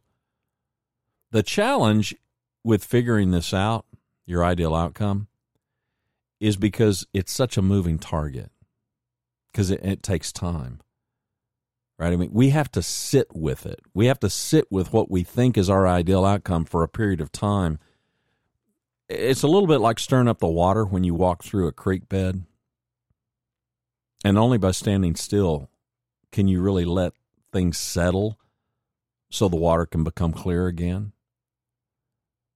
The 1.32 1.42
challenge 1.42 2.14
with 2.62 2.84
figuring 2.84 3.32
this 3.32 3.52
out, 3.52 3.84
your 4.24 4.44
ideal 4.44 4.74
outcome, 4.74 5.26
is 6.38 6.56
because 6.56 7.04
it's 7.12 7.32
such 7.32 7.56
a 7.56 7.62
moving 7.62 7.98
target, 7.98 8.52
because 9.50 9.72
it, 9.72 9.84
it 9.84 10.02
takes 10.04 10.30
time. 10.30 10.80
Right? 11.98 12.12
I 12.12 12.16
mean, 12.16 12.30
we 12.32 12.50
have 12.50 12.70
to 12.72 12.82
sit 12.82 13.28
with 13.34 13.66
it. 13.66 13.80
We 13.94 14.06
have 14.06 14.20
to 14.20 14.30
sit 14.30 14.70
with 14.70 14.92
what 14.92 15.10
we 15.10 15.24
think 15.24 15.58
is 15.58 15.68
our 15.68 15.88
ideal 15.88 16.24
outcome 16.24 16.66
for 16.66 16.84
a 16.84 16.88
period 16.88 17.20
of 17.20 17.32
time 17.32 17.80
it's 19.12 19.42
a 19.42 19.48
little 19.48 19.66
bit 19.66 19.78
like 19.78 19.98
stirring 19.98 20.28
up 20.28 20.38
the 20.38 20.46
water 20.46 20.84
when 20.84 21.04
you 21.04 21.14
walk 21.14 21.42
through 21.42 21.66
a 21.66 21.72
creek 21.72 22.08
bed. 22.08 22.44
And 24.24 24.38
only 24.38 24.58
by 24.58 24.70
standing 24.70 25.16
still 25.16 25.68
can 26.30 26.48
you 26.48 26.60
really 26.60 26.84
let 26.84 27.12
things 27.52 27.76
settle 27.76 28.38
so 29.30 29.48
the 29.48 29.56
water 29.56 29.86
can 29.86 30.04
become 30.04 30.32
clear 30.32 30.66
again. 30.66 31.12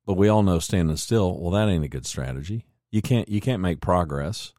But 0.07 0.15
we 0.15 0.29
all 0.29 0.43
know 0.43 0.59
standing 0.59 0.97
still, 0.97 1.39
well 1.39 1.51
that 1.51 1.69
ain't 1.69 1.85
a 1.85 1.89
good 1.89 2.07
strategy. 2.07 2.67
You 2.91 3.03
can't 3.03 3.29
you 3.29 3.41
can't 3.41 3.63
make 3.63 3.81
progress. 3.81 4.53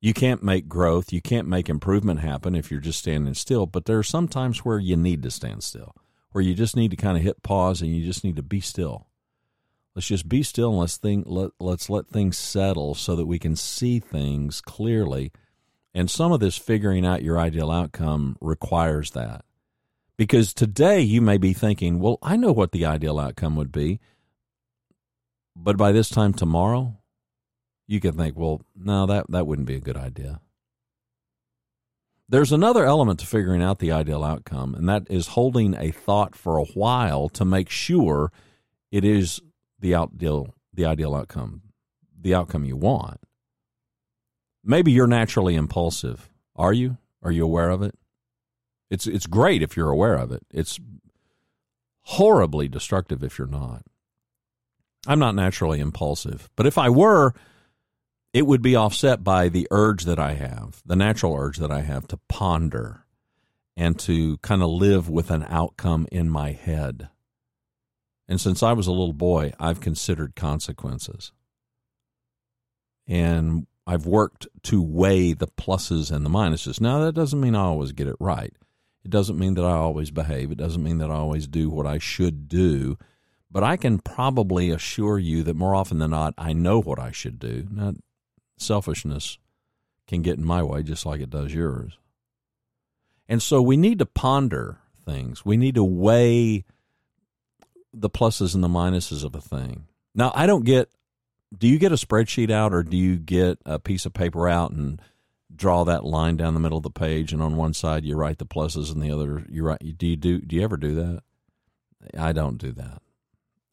You 0.00 0.14
can't 0.14 0.44
make 0.44 0.68
growth, 0.68 1.12
you 1.12 1.20
can't 1.20 1.48
make 1.48 1.68
improvement 1.68 2.20
happen 2.20 2.54
if 2.54 2.70
you're 2.70 2.80
just 2.80 3.00
standing 3.00 3.34
still, 3.34 3.66
but 3.66 3.84
there 3.84 3.98
are 3.98 4.04
some 4.04 4.28
times 4.28 4.64
where 4.64 4.78
you 4.78 4.96
need 4.96 5.24
to 5.24 5.30
stand 5.30 5.64
still, 5.64 5.92
where 6.30 6.42
you 6.42 6.54
just 6.54 6.76
need 6.76 6.92
to 6.92 6.96
kind 6.96 7.16
of 7.16 7.24
hit 7.24 7.42
pause 7.42 7.82
and 7.82 7.90
you 7.90 8.04
just 8.04 8.22
need 8.22 8.36
to 8.36 8.42
be 8.42 8.60
still 8.60 9.07
let's 9.98 10.06
just 10.06 10.28
be 10.28 10.44
still 10.44 10.70
and 10.70 10.78
let's 10.78 10.96
think 10.96 11.24
let, 11.26 11.50
let's 11.58 11.90
let 11.90 12.06
things 12.06 12.38
settle 12.38 12.94
so 12.94 13.16
that 13.16 13.26
we 13.26 13.36
can 13.36 13.56
see 13.56 13.98
things 13.98 14.60
clearly. 14.60 15.32
And 15.92 16.08
some 16.08 16.30
of 16.30 16.38
this 16.38 16.56
figuring 16.56 17.04
out 17.04 17.24
your 17.24 17.36
ideal 17.36 17.68
outcome 17.68 18.36
requires 18.40 19.10
that. 19.10 19.44
Because 20.16 20.54
today 20.54 21.00
you 21.00 21.20
may 21.20 21.36
be 21.36 21.52
thinking 21.52 21.98
well 21.98 22.20
i 22.22 22.36
know 22.36 22.52
what 22.52 22.70
the 22.70 22.86
ideal 22.86 23.18
outcome 23.18 23.56
would 23.56 23.72
be. 23.72 23.98
But 25.56 25.76
by 25.76 25.90
this 25.90 26.08
time 26.08 26.32
tomorrow 26.32 26.96
you 27.88 27.98
could 27.98 28.14
think 28.14 28.38
well 28.38 28.62
no 28.76 29.04
that, 29.06 29.28
that 29.30 29.48
wouldn't 29.48 29.66
be 29.66 29.74
a 29.74 29.80
good 29.80 29.96
idea. 29.96 30.40
There's 32.28 32.52
another 32.52 32.84
element 32.84 33.18
to 33.18 33.26
figuring 33.26 33.64
out 33.64 33.80
the 33.80 33.90
ideal 33.90 34.22
outcome 34.22 34.76
and 34.76 34.88
that 34.88 35.08
is 35.10 35.26
holding 35.26 35.74
a 35.74 35.90
thought 35.90 36.36
for 36.36 36.56
a 36.56 36.66
while 36.66 37.28
to 37.30 37.44
make 37.44 37.68
sure 37.68 38.30
it 38.92 39.04
is 39.04 39.40
the 39.78 39.94
ideal 39.94 40.54
the 40.72 40.84
ideal 40.84 41.14
outcome, 41.14 41.62
the 42.20 42.34
outcome 42.34 42.64
you 42.64 42.76
want. 42.76 43.20
Maybe 44.64 44.92
you're 44.92 45.06
naturally 45.06 45.54
impulsive. 45.54 46.28
Are 46.54 46.72
you? 46.72 46.98
Are 47.22 47.32
you 47.32 47.44
aware 47.44 47.70
of 47.70 47.82
it? 47.82 47.94
It's 48.90 49.06
it's 49.06 49.26
great 49.26 49.62
if 49.62 49.76
you're 49.76 49.90
aware 49.90 50.14
of 50.14 50.32
it. 50.32 50.42
It's 50.50 50.78
horribly 52.02 52.68
destructive 52.68 53.22
if 53.22 53.38
you're 53.38 53.46
not. 53.46 53.82
I'm 55.06 55.18
not 55.18 55.34
naturally 55.34 55.80
impulsive, 55.80 56.50
but 56.56 56.66
if 56.66 56.76
I 56.78 56.88
were, 56.88 57.34
it 58.32 58.46
would 58.46 58.62
be 58.62 58.76
offset 58.76 59.24
by 59.24 59.48
the 59.48 59.66
urge 59.70 60.04
that 60.04 60.18
I 60.18 60.34
have, 60.34 60.82
the 60.84 60.96
natural 60.96 61.34
urge 61.34 61.58
that 61.58 61.70
I 61.70 61.80
have 61.82 62.06
to 62.08 62.18
ponder 62.28 63.04
and 63.76 63.98
to 64.00 64.38
kind 64.38 64.62
of 64.62 64.70
live 64.70 65.08
with 65.08 65.30
an 65.30 65.46
outcome 65.48 66.06
in 66.10 66.28
my 66.28 66.52
head. 66.52 67.08
And 68.28 68.40
since 68.40 68.62
I 68.62 68.72
was 68.72 68.86
a 68.86 68.92
little 68.92 69.14
boy, 69.14 69.52
I've 69.58 69.80
considered 69.80 70.36
consequences. 70.36 71.32
And 73.06 73.66
I've 73.86 74.04
worked 74.04 74.46
to 74.64 74.82
weigh 74.82 75.32
the 75.32 75.46
pluses 75.46 76.12
and 76.12 76.26
the 76.26 76.30
minuses. 76.30 76.78
Now, 76.78 77.00
that 77.00 77.14
doesn't 77.14 77.40
mean 77.40 77.54
I 77.54 77.62
always 77.62 77.92
get 77.92 78.06
it 78.06 78.16
right. 78.20 78.52
It 79.02 79.10
doesn't 79.10 79.38
mean 79.38 79.54
that 79.54 79.64
I 79.64 79.72
always 79.72 80.10
behave. 80.10 80.52
It 80.52 80.58
doesn't 80.58 80.82
mean 80.82 80.98
that 80.98 81.10
I 81.10 81.14
always 81.14 81.46
do 81.46 81.70
what 81.70 81.86
I 81.86 81.96
should 81.96 82.48
do. 82.48 82.98
But 83.50 83.64
I 83.64 83.78
can 83.78 83.98
probably 83.98 84.70
assure 84.70 85.18
you 85.18 85.42
that 85.44 85.56
more 85.56 85.74
often 85.74 85.98
than 85.98 86.10
not, 86.10 86.34
I 86.36 86.52
know 86.52 86.82
what 86.82 86.98
I 86.98 87.12
should 87.12 87.38
do. 87.38 87.66
Not 87.70 87.94
selfishness 88.58 89.38
can 90.06 90.20
get 90.20 90.36
in 90.36 90.44
my 90.44 90.62
way 90.62 90.82
just 90.82 91.06
like 91.06 91.22
it 91.22 91.30
does 91.30 91.54
yours. 91.54 91.96
And 93.26 93.42
so 93.42 93.62
we 93.62 93.78
need 93.78 93.98
to 94.00 94.06
ponder 94.06 94.80
things. 95.06 95.44
We 95.46 95.56
need 95.56 95.76
to 95.76 95.84
weigh 95.84 96.64
the 97.92 98.10
pluses 98.10 98.54
and 98.54 98.62
the 98.62 98.68
minuses 98.68 99.24
of 99.24 99.34
a 99.34 99.40
thing. 99.40 99.86
Now, 100.14 100.32
I 100.34 100.46
don't 100.46 100.64
get. 100.64 100.90
Do 101.56 101.66
you 101.66 101.78
get 101.78 101.92
a 101.92 101.96
spreadsheet 101.96 102.50
out, 102.50 102.74
or 102.74 102.82
do 102.82 102.96
you 102.96 103.16
get 103.16 103.58
a 103.64 103.78
piece 103.78 104.04
of 104.04 104.12
paper 104.12 104.48
out 104.48 104.70
and 104.70 105.00
draw 105.54 105.84
that 105.84 106.04
line 106.04 106.36
down 106.36 106.52
the 106.52 106.60
middle 106.60 106.76
of 106.76 106.84
the 106.84 106.90
page, 106.90 107.32
and 107.32 107.40
on 107.42 107.56
one 107.56 107.72
side 107.72 108.04
you 108.04 108.16
write 108.16 108.38
the 108.38 108.46
pluses, 108.46 108.92
and 108.92 109.02
the 109.02 109.10
other 109.10 109.46
you 109.48 109.64
write? 109.64 109.96
Do 109.96 110.06
you 110.06 110.16
do? 110.16 110.40
Do 110.40 110.56
you 110.56 110.62
ever 110.62 110.76
do 110.76 110.94
that? 110.96 111.22
I 112.16 112.32
don't 112.32 112.58
do 112.58 112.72
that. 112.72 113.00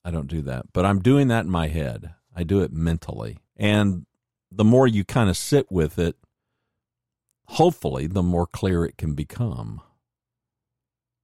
I 0.03 0.11
don't 0.11 0.27
do 0.27 0.41
that, 0.43 0.71
but 0.71 0.85
I'm 0.85 1.01
doing 1.01 1.27
that 1.29 1.45
in 1.45 1.51
my 1.51 1.67
head. 1.67 2.13
I 2.35 2.43
do 2.43 2.61
it 2.61 2.71
mentally, 2.71 3.39
and 3.57 4.05
the 4.51 4.63
more 4.63 4.87
you 4.87 5.03
kind 5.03 5.29
of 5.29 5.35
sit 5.35 5.69
with 5.71 5.99
it, 5.99 6.15
hopefully, 7.47 8.07
the 8.07 8.23
more 8.23 8.47
clear 8.47 8.85
it 8.85 8.97
can 8.97 9.15
become. 9.15 9.81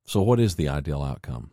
So, 0.06 0.22
what 0.22 0.40
is 0.40 0.56
the 0.56 0.68
ideal 0.68 1.02
outcome? 1.02 1.52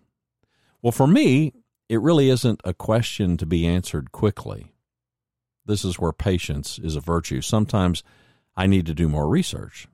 Well, 0.83 0.93
for 0.93 1.07
me, 1.07 1.53
it 1.89 2.01
really 2.01 2.31
isn't 2.31 2.61
a 2.65 2.75
question 2.75 3.37
to 3.39 3.47
be 3.47 3.67
answered 3.67 4.13
quickly. 4.13 4.73
This 5.67 5.85
is 5.85 5.99
where 5.99 6.13
patience 6.13 6.79
is 6.79 6.97
a 6.97 7.01
virtue. 7.01 7.41
Sometimes 7.41 8.03
I 8.57 8.67
need 8.67 8.87
to 8.87 8.95
do 8.95 9.09
more 9.09 9.29
research. 9.29 9.87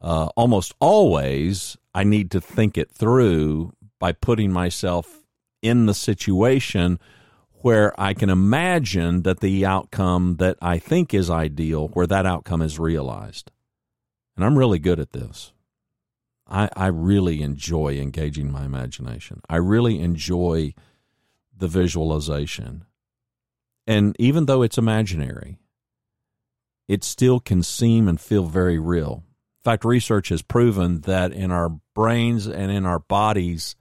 Uh, 0.00 0.26
almost 0.36 0.74
always, 0.78 1.76
I 1.94 2.04
need 2.04 2.30
to 2.32 2.40
think 2.40 2.78
it 2.78 2.90
through 2.90 3.72
by 3.98 4.12
putting 4.12 4.52
myself 4.52 5.24
in 5.62 5.86
the 5.86 5.94
situation 5.94 7.00
where 7.62 7.98
I 8.00 8.14
can 8.14 8.30
imagine 8.30 9.22
that 9.22 9.40
the 9.40 9.66
outcome 9.66 10.36
that 10.36 10.56
I 10.62 10.78
think 10.78 11.12
is 11.12 11.28
ideal, 11.28 11.88
where 11.88 12.06
that 12.06 12.26
outcome 12.26 12.62
is 12.62 12.78
realized. 12.78 13.50
And 14.36 14.44
I'm 14.44 14.56
really 14.56 14.78
good 14.78 15.00
at 15.00 15.12
this. 15.12 15.52
I, 16.48 16.68
I 16.74 16.86
really 16.86 17.42
enjoy 17.42 17.98
engaging 17.98 18.50
my 18.50 18.64
imagination. 18.64 19.42
I 19.48 19.56
really 19.56 20.00
enjoy 20.00 20.74
the 21.56 21.68
visualization. 21.68 22.84
And 23.86 24.16
even 24.18 24.46
though 24.46 24.62
it's 24.62 24.78
imaginary, 24.78 25.58
it 26.86 27.04
still 27.04 27.38
can 27.40 27.62
seem 27.62 28.08
and 28.08 28.20
feel 28.20 28.44
very 28.44 28.78
real. 28.78 29.24
In 29.60 29.72
fact, 29.72 29.84
research 29.84 30.30
has 30.30 30.40
proven 30.40 31.02
that 31.02 31.32
in 31.32 31.50
our 31.50 31.70
brains 31.94 32.46
and 32.46 32.70
in 32.70 32.86
our 32.86 32.98
bodies, 32.98 33.76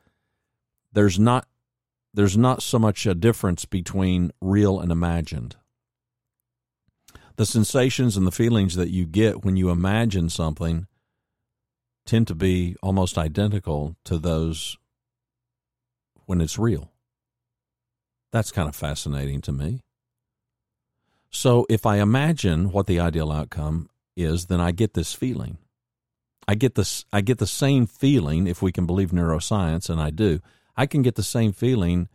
there's 0.92 1.20
not 1.20 1.48
there's 2.14 2.38
not 2.38 2.64
so 2.64 2.80
much 2.80 3.06
a 3.06 3.14
difference 3.14 3.66
between 3.66 4.32
real 4.42 4.80
and 4.80 4.92
imagined. 4.92 5.56
The 7.36 7.46
sensations 7.46 8.18
and 8.18 8.26
the 8.26 8.32
feelings 8.32 8.76
that 8.76 8.90
you 8.90 9.06
get 9.06 9.46
when 9.46 9.56
you 9.56 9.70
imagine 9.70 10.30
something 10.30 10.88
tend 12.08 12.28
to 12.28 12.36
be 12.36 12.76
almost 12.82 13.18
identical 13.18 13.96
to 14.06 14.18
those 14.18 14.78
when 16.26 16.42
it's 16.42 16.58
real. 16.58 16.92
That's 18.32 18.52
kind 18.52 18.68
of 18.68 18.76
fascinating 18.76 19.42
to 19.42 19.52
me. 19.52 19.82
So 21.30 21.66
if 21.70 21.86
I 21.86 21.98
imagine 21.98 22.72
what 22.72 22.88
the 22.88 23.00
ideal 23.00 23.32
outcome 23.32 23.90
is, 24.16 24.48
then 24.48 24.60
I 24.60 24.72
get 24.72 24.94
this 24.94 25.14
feeling. 25.14 25.58
I 26.48 26.56
get 26.56 26.76
this 26.76 27.06
I 27.12 27.22
get 27.22 27.40
the 27.40 27.48
same 27.48 27.86
feeling 27.86 28.48
if 28.48 28.62
we 28.62 28.72
can 28.72 28.86
believe 28.86 29.12
neuroscience 29.12 29.90
and 29.90 30.02
I 30.02 30.10
do. 30.10 30.40
I 30.78 30.86
can 30.86 31.02
get 31.02 31.16
the 31.16 31.24
same 31.24 31.52
feeling 31.52 32.08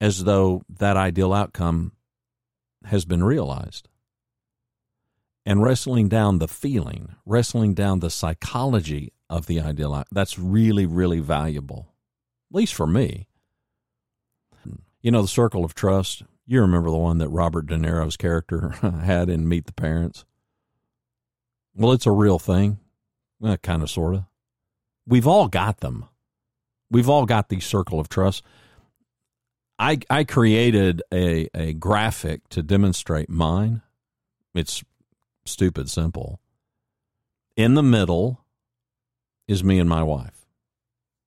as 0.00 0.24
though 0.24 0.62
that 0.68 0.96
ideal 0.96 1.32
outcome 1.32 1.92
has 2.86 3.04
been 3.04 3.22
realized. 3.22 3.88
And 5.44 5.62
wrestling 5.62 6.08
down 6.08 6.38
the 6.38 6.48
feeling, 6.48 7.14
wrestling 7.26 7.74
down 7.74 8.00
the 8.00 8.10
psychology 8.10 9.12
of 9.28 9.46
the 9.46 9.60
ideal. 9.60 10.04
That's 10.12 10.38
really, 10.38 10.86
really 10.86 11.20
valuable, 11.20 11.88
at 12.50 12.56
least 12.56 12.74
for 12.74 12.86
me. 12.86 13.28
You 15.00 15.10
know, 15.10 15.22
the 15.22 15.28
circle 15.28 15.64
of 15.64 15.74
trust. 15.74 16.22
You 16.46 16.60
remember 16.60 16.90
the 16.90 16.96
one 16.96 17.18
that 17.18 17.28
Robert 17.28 17.66
De 17.66 17.76
Niro's 17.76 18.16
character 18.16 18.68
had 19.04 19.28
in 19.28 19.48
Meet 19.48 19.66
the 19.66 19.72
Parents? 19.72 20.24
Well, 21.74 21.92
it's 21.92 22.06
a 22.06 22.12
real 22.12 22.38
thing, 22.38 22.78
eh, 23.44 23.56
kind 23.62 23.82
of, 23.82 23.90
sort 23.90 24.14
of. 24.14 24.24
We've 25.06 25.26
all 25.26 25.48
got 25.48 25.80
them. 25.80 26.06
We've 26.90 27.08
all 27.08 27.26
got 27.26 27.48
the 27.48 27.58
circle 27.60 27.98
of 27.98 28.08
trust. 28.08 28.44
I 29.78 29.98
I 30.10 30.24
created 30.24 31.02
a 31.12 31.48
a 31.54 31.72
graphic 31.72 32.48
to 32.50 32.62
demonstrate 32.62 33.28
mine. 33.30 33.82
It's 34.54 34.84
stupid 35.44 35.90
simple. 35.90 36.40
In 37.56 37.74
the 37.74 37.82
middle 37.82 38.44
is 39.48 39.62
me 39.62 39.78
and 39.78 39.88
my 39.88 40.02
wife. 40.02 40.46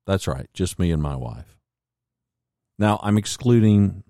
That's 0.05 0.27
right, 0.27 0.47
just 0.53 0.79
me 0.79 0.91
and 0.91 1.01
my 1.01 1.15
wife. 1.15 1.57
Now, 2.77 2.99
I'm 3.01 3.17
excluding 3.17 4.03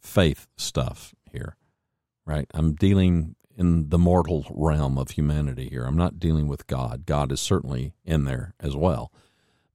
faith 0.00 0.48
stuff 0.56 1.14
here, 1.30 1.56
right? 2.26 2.46
I'm 2.52 2.74
dealing 2.74 3.36
in 3.56 3.90
the 3.90 3.98
mortal 3.98 4.46
realm 4.50 4.96
of 4.98 5.10
humanity 5.10 5.68
here. 5.68 5.84
I'm 5.84 5.96
not 5.96 6.18
dealing 6.18 6.48
with 6.48 6.66
God. 6.66 7.04
God 7.06 7.30
is 7.30 7.40
certainly 7.40 7.92
in 8.04 8.24
there 8.24 8.54
as 8.58 8.74
well. 8.74 9.12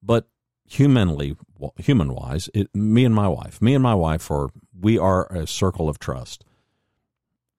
But 0.01 0.27
humanly, 0.67 1.35
human 1.77 2.13
wise, 2.13 2.49
me 2.73 3.05
and 3.05 3.13
my 3.13 3.27
wife, 3.27 3.61
me 3.61 3.75
and 3.75 3.83
my 3.83 3.93
wife 3.93 4.29
are, 4.31 4.49
we 4.77 4.97
are 4.97 5.31
a 5.31 5.45
circle 5.45 5.87
of 5.87 5.99
trust. 5.99 6.43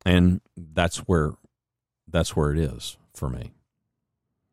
And 0.04 0.40
that's 0.56 0.98
where, 0.98 1.32
that's 2.08 2.36
where 2.36 2.52
it 2.52 2.58
is 2.58 2.96
for 3.14 3.28
me. 3.28 3.52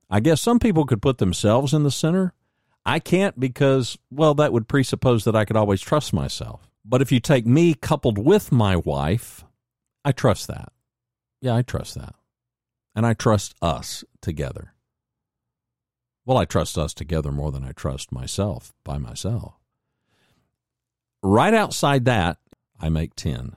I 0.10 0.20
guess 0.20 0.42
some 0.42 0.60
people 0.60 0.86
could 0.86 1.02
put 1.02 1.18
themselves 1.18 1.74
in 1.74 1.84
the 1.84 1.92
center. 1.92 2.34
I 2.86 3.00
can't 3.00 3.40
because, 3.40 3.98
well, 4.12 4.34
that 4.36 4.54
would 4.54 4.68
presuppose 4.68 5.24
that 5.24 5.36
I 5.36 5.46
could 5.46 5.56
always 5.56 5.82
trust 5.82 6.14
myself. 6.14 6.70
But 6.86 7.02
if 7.02 7.12
you 7.12 7.20
take 7.20 7.46
me 7.46 7.74
coupled 7.74 8.18
with 8.18 8.52
my 8.52 8.76
wife, 8.76 9.44
I 10.04 10.12
trust 10.12 10.48
that. 10.48 10.72
Yeah, 11.42 11.56
I 11.56 11.62
trust 11.62 11.96
that. 11.96 12.16
And 12.96 13.06
I 13.06 13.14
trust 13.14 13.56
us 13.62 14.04
together. 14.22 14.74
Well, 16.26 16.38
I 16.38 16.46
trust 16.46 16.78
us 16.78 16.94
together 16.94 17.32
more 17.32 17.52
than 17.52 17.64
I 17.64 17.72
trust 17.72 18.12
myself 18.12 18.74
by 18.84 18.98
myself. 18.98 19.56
Right 21.22 21.54
outside 21.54 22.06
that, 22.06 22.38
I 22.80 22.90
make 22.90 23.16
10. 23.16 23.56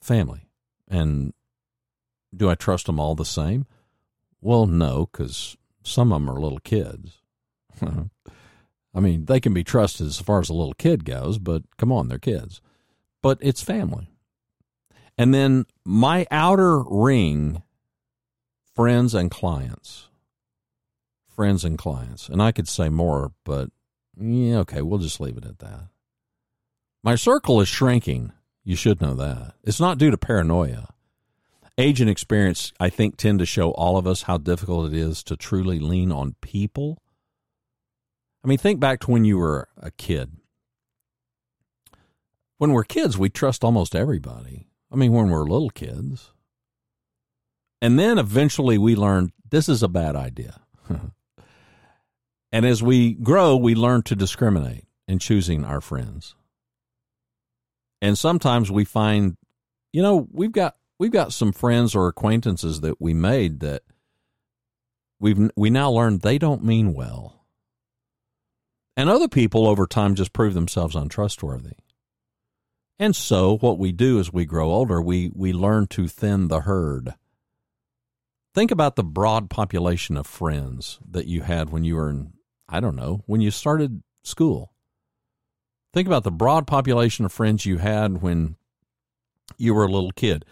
Family. 0.00 0.48
And 0.88 1.32
do 2.34 2.48
I 2.48 2.54
trust 2.54 2.86
them 2.86 2.98
all 2.98 3.14
the 3.14 3.24
same? 3.24 3.66
Well, 4.40 4.66
no, 4.66 5.08
because 5.10 5.56
some 5.82 6.12
of 6.12 6.20
them 6.20 6.30
are 6.30 6.40
little 6.40 6.58
kids. 6.60 7.20
I 8.94 9.00
mean, 9.00 9.24
they 9.24 9.40
can 9.40 9.54
be 9.54 9.64
trusted 9.64 10.06
as 10.06 10.20
far 10.20 10.40
as 10.40 10.48
a 10.48 10.54
little 10.54 10.74
kid 10.74 11.04
goes, 11.04 11.38
but 11.38 11.62
come 11.78 11.90
on, 11.90 12.08
they're 12.08 12.18
kids. 12.18 12.60
But 13.22 13.38
it's 13.40 13.62
family. 13.62 14.08
And 15.16 15.32
then 15.32 15.66
my 15.84 16.26
outer 16.30 16.80
ring, 16.80 17.62
friends 18.74 19.14
and 19.14 19.30
clients. 19.30 20.08
Friends 21.34 21.64
and 21.64 21.78
clients. 21.78 22.28
And 22.28 22.42
I 22.42 22.52
could 22.52 22.68
say 22.68 22.88
more, 22.88 23.32
but 23.44 23.70
yeah, 24.18 24.58
okay, 24.58 24.82
we'll 24.82 24.98
just 24.98 25.20
leave 25.20 25.36
it 25.36 25.46
at 25.46 25.58
that. 25.60 25.88
My 27.02 27.14
circle 27.14 27.60
is 27.60 27.68
shrinking. 27.68 28.32
You 28.64 28.76
should 28.76 29.00
know 29.00 29.14
that. 29.14 29.54
It's 29.64 29.80
not 29.80 29.98
due 29.98 30.10
to 30.10 30.18
paranoia. 30.18 30.91
Age 31.82 32.00
and 32.00 32.08
experience, 32.08 32.72
I 32.78 32.90
think, 32.90 33.16
tend 33.16 33.40
to 33.40 33.46
show 33.46 33.72
all 33.72 33.96
of 33.96 34.06
us 34.06 34.22
how 34.22 34.38
difficult 34.38 34.92
it 34.92 34.96
is 34.96 35.22
to 35.24 35.36
truly 35.36 35.78
lean 35.78 36.12
on 36.12 36.36
people 36.40 37.02
I 38.44 38.48
mean, 38.48 38.58
think 38.58 38.80
back 38.80 39.00
to 39.00 39.10
when 39.10 39.24
you 39.24 39.38
were 39.38 39.68
a 39.76 39.90
kid. 39.90 40.32
When 42.58 42.72
we're 42.72 42.84
kids, 42.84 43.16
we 43.16 43.28
trust 43.28 43.64
almost 43.64 43.94
everybody. 43.94 44.66
I 44.90 44.96
mean, 44.96 45.12
when 45.12 45.30
we're 45.30 45.44
little 45.44 45.70
kids. 45.70 46.32
And 47.80 47.98
then 47.98 48.18
eventually 48.18 48.78
we 48.78 48.94
learn 48.94 49.32
this 49.48 49.68
is 49.68 49.82
a 49.82 49.88
bad 49.88 50.16
idea. 50.16 50.60
and 52.52 52.66
as 52.66 52.82
we 52.82 53.14
grow, 53.14 53.56
we 53.56 53.74
learn 53.74 54.02
to 54.02 54.16
discriminate 54.16 54.84
in 55.06 55.18
choosing 55.18 55.64
our 55.64 55.80
friends. 55.80 56.34
And 58.00 58.18
sometimes 58.18 58.70
we 58.70 58.84
find, 58.84 59.36
you 59.92 60.02
know, 60.02 60.28
we've 60.32 60.52
got 60.52 60.76
we've 61.02 61.10
got 61.10 61.32
some 61.32 61.50
friends 61.52 61.94
or 61.94 62.06
acquaintances 62.06 62.80
that 62.80 63.00
we 63.00 63.12
made 63.12 63.60
that 63.60 63.82
we've 65.18 65.50
we 65.56 65.68
now 65.68 65.90
learn 65.90 66.18
they 66.18 66.38
don't 66.38 66.64
mean 66.64 66.94
well 66.94 67.42
and 68.96 69.08
other 69.08 69.28
people 69.28 69.66
over 69.66 69.86
time 69.86 70.14
just 70.14 70.32
prove 70.32 70.54
themselves 70.54 70.94
untrustworthy. 70.94 71.72
And 72.98 73.16
so 73.16 73.56
what 73.58 73.78
we 73.78 73.90
do 73.90 74.20
as 74.20 74.32
we 74.32 74.44
grow 74.44 74.70
older, 74.70 75.00
we, 75.00 75.32
we 75.34 75.52
learn 75.52 75.86
to 75.88 76.06
thin 76.06 76.48
the 76.48 76.60
herd. 76.60 77.14
Think 78.54 78.70
about 78.70 78.96
the 78.96 79.04
broad 79.04 79.48
population 79.48 80.16
of 80.16 80.26
friends 80.26 81.00
that 81.08 81.26
you 81.26 81.42
had 81.42 81.70
when 81.70 81.84
you 81.84 81.96
were 81.96 82.10
in, 82.10 82.34
I 82.68 82.80
don't 82.80 82.96
know, 82.96 83.22
when 83.26 83.40
you 83.40 83.50
started 83.50 84.02
school. 84.22 84.72
Think 85.94 86.06
about 86.06 86.24
the 86.24 86.30
broad 86.30 86.66
population 86.66 87.24
of 87.24 87.32
friends 87.32 87.64
you 87.64 87.78
had 87.78 88.20
when 88.22 88.56
you 89.56 89.74
were 89.74 89.84
a 89.84 89.90
little 89.90 90.12
kid. 90.12 90.44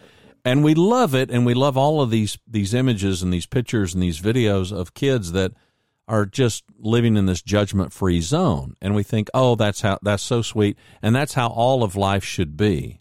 And 0.50 0.64
we 0.64 0.74
love 0.74 1.14
it 1.14 1.30
and 1.30 1.46
we 1.46 1.54
love 1.54 1.76
all 1.76 2.00
of 2.02 2.10
these 2.10 2.38
these 2.46 2.74
images 2.74 3.22
and 3.22 3.32
these 3.32 3.46
pictures 3.46 3.94
and 3.94 4.02
these 4.02 4.20
videos 4.20 4.72
of 4.72 4.94
kids 4.94 5.32
that– 5.32 5.52
are 6.10 6.26
just 6.26 6.64
living 6.76 7.16
in 7.16 7.26
this 7.26 7.40
judgment 7.40 7.92
free 7.92 8.20
zone. 8.20 8.74
And 8.82 8.96
we 8.96 9.04
think 9.04 9.30
oh 9.32 9.54
that's 9.54 9.80
how 9.80 9.98
that's 10.02 10.24
so 10.24 10.42
sweet 10.42 10.76
and 11.00 11.14
that's 11.14 11.34
how 11.34 11.46
all 11.48 11.84
of 11.84 11.94
life 11.94 12.24
should 12.24 12.56
be. 12.56 13.00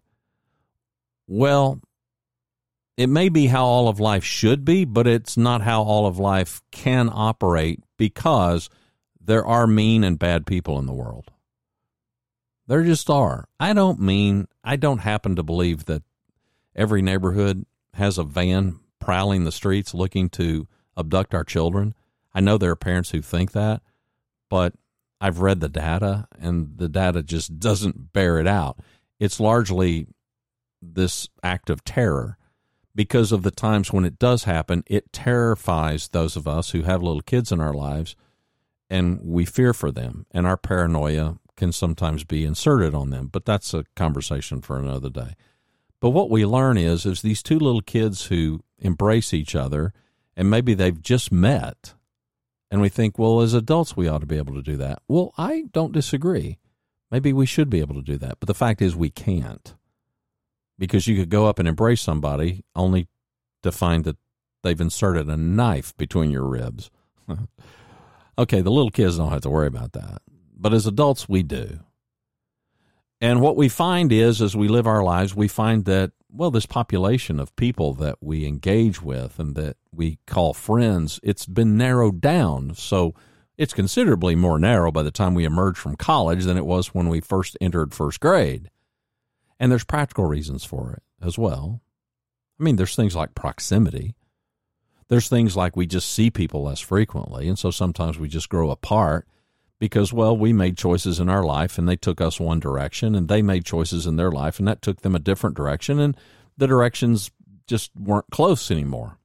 Well 1.27 1.81
it 2.97 3.07
may 3.07 3.29
be 3.29 3.47
how 3.47 3.65
all 3.65 3.87
of 3.87 3.99
life 3.99 4.23
should 4.23 4.63
be 4.63 4.85
but 4.85 5.07
it's 5.07 5.35
not 5.35 5.63
how 5.63 5.81
all 5.81 6.05
of 6.05 6.19
life 6.19 6.61
can 6.71 7.09
operate 7.11 7.83
because 7.97 8.69
there 9.19 9.45
are 9.45 9.65
mean 9.65 10.03
and 10.03 10.19
bad 10.19 10.45
people 10.45 10.77
in 10.77 10.85
the 10.85 10.93
world. 10.93 11.31
There 12.67 12.83
just 12.83 13.09
are. 13.09 13.49
I 13.59 13.73
don't 13.73 13.99
mean 13.99 14.47
i 14.63 14.75
don't 14.75 14.99
happen 14.99 15.35
to 15.35 15.41
believe 15.41 15.85
that 15.85 16.03
every 16.79 17.01
neighborhood 17.01 17.65
has 17.93 18.17
a 18.17 18.23
van 18.23 18.79
prowling 18.99 19.43
the 19.43 19.51
streets 19.51 19.93
looking 19.93 20.29
to 20.29 20.67
abduct 20.97 21.33
our 21.33 21.43
children 21.43 21.93
I 22.33 22.41
know 22.41 22.57
there 22.57 22.71
are 22.71 22.75
parents 22.75 23.11
who 23.11 23.21
think 23.21 23.51
that, 23.51 23.81
but 24.49 24.73
I've 25.19 25.39
read 25.39 25.59
the 25.59 25.69
data 25.69 26.27
and 26.39 26.77
the 26.77 26.89
data 26.89 27.23
just 27.23 27.59
doesn't 27.59 28.13
bear 28.13 28.39
it 28.39 28.47
out. 28.47 28.79
It's 29.19 29.39
largely 29.39 30.07
this 30.81 31.27
act 31.43 31.69
of 31.69 31.83
terror 31.83 32.37
because 32.95 33.31
of 33.31 33.43
the 33.43 33.51
times 33.51 33.91
when 33.91 34.05
it 34.05 34.19
does 34.19 34.45
happen, 34.45 34.83
it 34.87 35.11
terrifies 35.11 36.07
those 36.07 36.35
of 36.35 36.47
us 36.47 36.71
who 36.71 36.83
have 36.83 37.03
little 37.03 37.21
kids 37.21 37.51
in 37.51 37.59
our 37.59 37.73
lives 37.73 38.15
and 38.89 39.19
we 39.21 39.45
fear 39.45 39.73
for 39.73 39.91
them 39.91 40.25
and 40.31 40.47
our 40.47 40.57
paranoia 40.57 41.37
can 41.55 41.71
sometimes 41.71 42.23
be 42.23 42.45
inserted 42.45 42.95
on 42.95 43.09
them, 43.09 43.27
but 43.27 43.45
that's 43.45 43.73
a 43.73 43.85
conversation 43.95 44.61
for 44.61 44.79
another 44.79 45.09
day. 45.09 45.35
But 46.01 46.11
what 46.11 46.29
we 46.29 46.45
learn 46.45 46.77
is 46.77 47.05
is 47.05 47.21
these 47.21 47.43
two 47.43 47.59
little 47.59 47.81
kids 47.81 48.27
who 48.27 48.61
embrace 48.77 49.33
each 49.33 49.55
other 49.55 49.93
and 50.35 50.49
maybe 50.49 50.73
they've 50.73 51.01
just 51.01 51.31
met 51.31 51.93
and 52.71 52.81
we 52.81 52.89
think, 52.89 53.17
well, 53.17 53.41
as 53.41 53.53
adults, 53.53 53.97
we 53.97 54.07
ought 54.07 54.19
to 54.19 54.27
be 54.27 54.37
able 54.37 54.53
to 54.53 54.61
do 54.61 54.77
that. 54.77 55.01
Well, 55.07 55.33
I 55.37 55.65
don't 55.71 55.91
disagree. 55.91 56.59
Maybe 57.09 57.33
we 57.33 57.45
should 57.45 57.69
be 57.69 57.79
able 57.79 57.95
to 57.95 58.01
do 58.01 58.17
that. 58.17 58.39
But 58.39 58.47
the 58.47 58.53
fact 58.53 58.81
is, 58.81 58.95
we 58.95 59.09
can't. 59.09 59.73
Because 60.77 61.07
you 61.07 61.15
could 61.15 61.29
go 61.29 61.47
up 61.47 61.59
and 61.59 61.67
embrace 61.67 62.01
somebody 62.01 62.63
only 62.75 63.07
to 63.63 63.71
find 63.71 64.03
that 64.03 64.17
they've 64.63 64.79
inserted 64.79 65.27
a 65.27 65.35
knife 65.35 65.97
between 65.97 66.29
your 66.29 66.45
ribs. 66.45 66.91
okay, 68.37 68.61
the 68.61 68.71
little 68.71 68.91
kids 68.91 69.17
don't 69.17 69.31
have 69.31 69.41
to 69.41 69.49
worry 69.49 69.67
about 69.67 69.93
that. 69.93 70.21
But 70.55 70.73
as 70.73 70.85
adults, 70.85 71.27
we 71.27 71.41
do. 71.41 71.79
And 73.21 73.41
what 73.41 73.57
we 73.57 73.67
find 73.67 74.11
is, 74.11 74.41
as 74.41 74.55
we 74.55 74.67
live 74.67 74.87
our 74.87 75.03
lives, 75.03 75.35
we 75.35 75.47
find 75.47 75.85
that 75.85 76.11
well, 76.31 76.51
this 76.51 76.65
population 76.65 77.39
of 77.39 77.55
people 77.55 77.93
that 77.95 78.17
we 78.21 78.45
engage 78.45 79.01
with 79.01 79.39
and 79.39 79.55
that 79.55 79.77
we 79.91 80.19
call 80.27 80.53
friends, 80.53 81.19
it's 81.23 81.45
been 81.45 81.75
narrowed 81.75 82.21
down. 82.21 82.75
So 82.75 83.15
it's 83.57 83.73
considerably 83.73 84.35
more 84.35 84.59
narrow 84.59 84.91
by 84.91 85.03
the 85.03 85.11
time 85.11 85.33
we 85.33 85.43
emerge 85.43 85.77
from 85.77 85.95
college 85.95 86.43
than 86.43 86.57
it 86.57 86.65
was 86.65 86.93
when 86.93 87.09
we 87.09 87.19
first 87.19 87.57
entered 87.59 87.93
first 87.93 88.19
grade. 88.19 88.69
And 89.59 89.71
there's 89.71 89.83
practical 89.83 90.25
reasons 90.25 90.63
for 90.63 90.93
it 90.93 91.03
as 91.25 91.37
well. 91.37 91.81
I 92.59 92.63
mean, 92.63 92.75
there's 92.75 92.95
things 92.95 93.15
like 93.15 93.35
proximity. 93.35 94.15
There's 95.07 95.27
things 95.27 95.57
like 95.57 95.75
we 95.75 95.87
just 95.87 96.09
see 96.09 96.29
people 96.29 96.63
less 96.63 96.79
frequently. 96.79 97.47
And 97.47 97.57
so 97.57 97.71
sometimes 97.71 98.19
we 98.19 98.27
just 98.27 98.49
grow 98.49 98.69
apart 98.69 99.27
because, 99.79 100.11
well, 100.11 100.35
we 100.35 100.51
made 100.53 100.77
choices 100.77 101.19
in 101.19 101.29
our 101.29 101.43
life 101.43 101.77
and 101.77 101.87
they 101.87 101.95
took 101.95 102.19
us 102.19 102.39
one 102.39 102.59
direction, 102.59 103.15
and 103.15 103.27
they 103.27 103.41
made 103.41 103.65
choices 103.65 104.05
in 104.05 104.17
their 104.17 104.31
life 104.31 104.59
and 104.59 104.67
that 104.67 104.81
took 104.81 105.01
them 105.01 105.15
a 105.15 105.19
different 105.19 105.55
direction. 105.55 105.99
And 105.99 106.15
the 106.57 106.67
directions 106.67 107.31
just 107.67 107.91
weren't 107.95 108.29
close 108.31 108.69
anymore. 108.69 109.17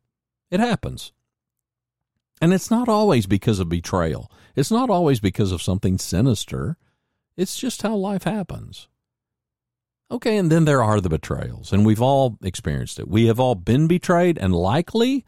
It 0.50 0.60
happens. 0.60 1.12
And 2.40 2.52
it's 2.52 2.70
not 2.70 2.88
always 2.88 3.26
because 3.26 3.58
of 3.58 3.68
betrayal. 3.68 4.30
It's 4.54 4.70
not 4.70 4.90
always 4.90 5.20
because 5.20 5.50
of 5.50 5.62
something 5.62 5.98
sinister. 5.98 6.76
It's 7.36 7.56
just 7.56 7.82
how 7.82 7.96
life 7.96 8.24
happens. 8.24 8.88
Okay, 10.10 10.36
and 10.36 10.52
then 10.52 10.64
there 10.64 10.82
are 10.82 11.00
the 11.00 11.08
betrayals, 11.08 11.72
and 11.72 11.84
we've 11.84 12.02
all 12.02 12.38
experienced 12.42 13.00
it. 13.00 13.08
We 13.08 13.26
have 13.26 13.40
all 13.40 13.54
been 13.54 13.86
betrayed, 13.88 14.38
and 14.38 14.54
likely, 14.54 15.24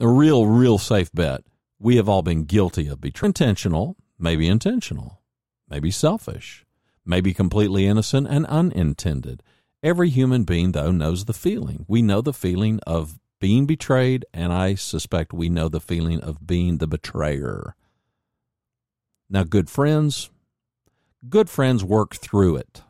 a 0.00 0.08
real, 0.08 0.46
real 0.46 0.78
safe 0.78 1.12
bet, 1.12 1.44
we 1.80 1.96
have 1.96 2.08
all 2.08 2.22
been 2.22 2.44
guilty 2.44 2.86
of 2.86 3.00
betrayal. 3.00 3.30
Intentional, 3.30 3.96
maybe 4.18 4.46
intentional, 4.46 5.22
maybe 5.68 5.90
selfish, 5.90 6.66
maybe 7.04 7.32
completely 7.32 7.86
innocent 7.86 8.28
and 8.28 8.46
unintended. 8.46 9.42
Every 9.82 10.10
human 10.10 10.44
being, 10.44 10.72
though, 10.72 10.92
knows 10.92 11.24
the 11.24 11.32
feeling. 11.32 11.86
We 11.88 12.02
know 12.02 12.20
the 12.20 12.34
feeling 12.34 12.80
of 12.86 13.18
being 13.40 13.64
betrayed, 13.64 14.26
and 14.34 14.52
I 14.52 14.74
suspect 14.74 15.32
we 15.32 15.48
know 15.48 15.68
the 15.68 15.80
feeling 15.80 16.20
of 16.20 16.46
being 16.46 16.78
the 16.78 16.86
betrayer. 16.86 17.74
Now, 19.30 19.44
good 19.44 19.70
friends, 19.70 20.28
good 21.28 21.48
friends 21.48 21.82
work 21.82 22.14
through 22.14 22.56
it, 22.56 22.82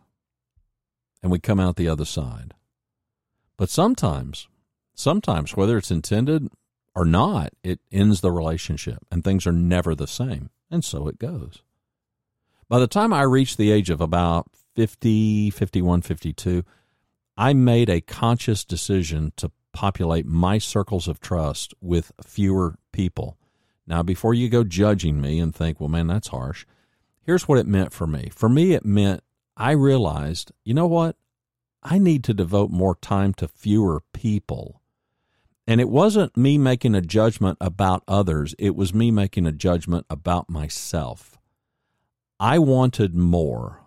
and 1.22 1.30
we 1.30 1.38
come 1.38 1.60
out 1.60 1.76
the 1.76 1.88
other 1.88 2.04
side. 2.04 2.54
But 3.56 3.70
sometimes, 3.70 4.48
sometimes, 4.96 5.56
whether 5.56 5.78
it's 5.78 5.92
intended 5.92 6.48
or 6.94 7.04
not, 7.04 7.52
it 7.62 7.80
ends 7.92 8.20
the 8.20 8.32
relationship, 8.32 8.98
and 9.10 9.22
things 9.22 9.46
are 9.46 9.52
never 9.52 9.94
the 9.94 10.06
same, 10.06 10.50
and 10.70 10.84
so 10.84 11.08
it 11.08 11.18
goes. 11.18 11.62
By 12.68 12.78
the 12.78 12.86
time 12.86 13.12
I 13.12 13.22
reached 13.22 13.58
the 13.58 13.70
age 13.70 13.90
of 13.90 14.00
about 14.00 14.48
50, 14.76 15.50
51, 15.50 16.02
52, 16.02 16.64
I 17.36 17.52
made 17.52 17.88
a 17.88 18.00
conscious 18.00 18.64
decision 18.64 19.32
to 19.36 19.50
populate 19.72 20.26
my 20.26 20.58
circles 20.58 21.08
of 21.08 21.20
trust 21.20 21.74
with 21.80 22.12
fewer 22.24 22.76
people. 22.92 23.38
Now, 23.86 24.02
before 24.02 24.34
you 24.34 24.48
go 24.48 24.62
judging 24.62 25.20
me 25.20 25.40
and 25.40 25.54
think, 25.54 25.80
well, 25.80 25.88
man, 25.88 26.06
that's 26.06 26.28
harsh, 26.28 26.66
here's 27.22 27.48
what 27.48 27.58
it 27.58 27.66
meant 27.66 27.92
for 27.92 28.06
me. 28.06 28.30
For 28.32 28.48
me, 28.48 28.72
it 28.72 28.84
meant 28.84 29.22
I 29.56 29.72
realized, 29.72 30.52
you 30.64 30.74
know 30.74 30.86
what? 30.86 31.16
I 31.82 31.98
need 31.98 32.24
to 32.24 32.34
devote 32.34 32.70
more 32.70 32.94
time 32.96 33.34
to 33.34 33.48
fewer 33.48 34.02
people. 34.12 34.79
And 35.70 35.80
it 35.80 35.88
wasn't 35.88 36.36
me 36.36 36.58
making 36.58 36.96
a 36.96 37.00
judgment 37.00 37.56
about 37.60 38.02
others, 38.08 38.56
it 38.58 38.74
was 38.74 38.92
me 38.92 39.12
making 39.12 39.46
a 39.46 39.52
judgment 39.52 40.04
about 40.10 40.50
myself. 40.50 41.38
I 42.40 42.58
wanted 42.58 43.14
more. 43.14 43.80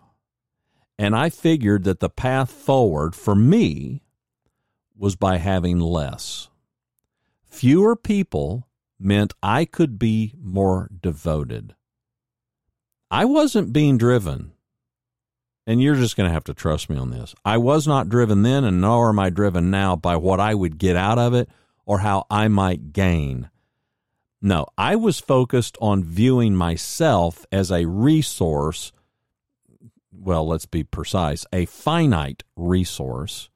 And 0.98 1.14
I 1.14 1.28
figured 1.28 1.84
that 1.84 2.00
the 2.00 2.08
path 2.08 2.50
forward 2.50 3.14
for 3.14 3.34
me 3.34 4.02
was 4.96 5.14
by 5.14 5.36
having 5.36 5.78
less. 5.78 6.48
Fewer 7.44 7.96
people 7.96 8.66
meant 8.98 9.34
I 9.42 9.66
could 9.66 9.98
be 9.98 10.32
more 10.40 10.88
devoted. 11.02 11.74
I 13.10 13.26
wasn't 13.26 13.74
being 13.74 13.98
driven, 13.98 14.52
and 15.66 15.82
you're 15.82 15.96
just 15.96 16.16
going 16.16 16.30
to 16.30 16.34
have 16.34 16.44
to 16.44 16.54
trust 16.54 16.88
me 16.88 16.96
on 16.96 17.10
this. 17.10 17.34
I 17.44 17.58
was 17.58 17.86
not 17.86 18.08
driven 18.08 18.40
then, 18.40 18.64
and 18.64 18.80
nor 18.80 19.10
am 19.10 19.18
I 19.18 19.28
driven 19.28 19.70
now 19.70 19.96
by 19.96 20.16
what 20.16 20.40
I 20.40 20.54
would 20.54 20.78
get 20.78 20.96
out 20.96 21.18
of 21.18 21.34
it 21.34 21.50
or 21.86 22.00
how 22.00 22.26
I 22.30 22.48
might 22.48 22.92
gain. 22.92 23.50
No, 24.40 24.66
I 24.76 24.96
was 24.96 25.20
focused 25.20 25.78
on 25.80 26.04
viewing 26.04 26.54
myself 26.54 27.46
as 27.50 27.70
a 27.70 27.86
resource. 27.86 28.92
Well, 30.12 30.46
let's 30.46 30.66
be 30.66 30.84
precise 30.84 31.46
a 31.52 31.64
finite 31.66 32.42
resource 32.56 33.48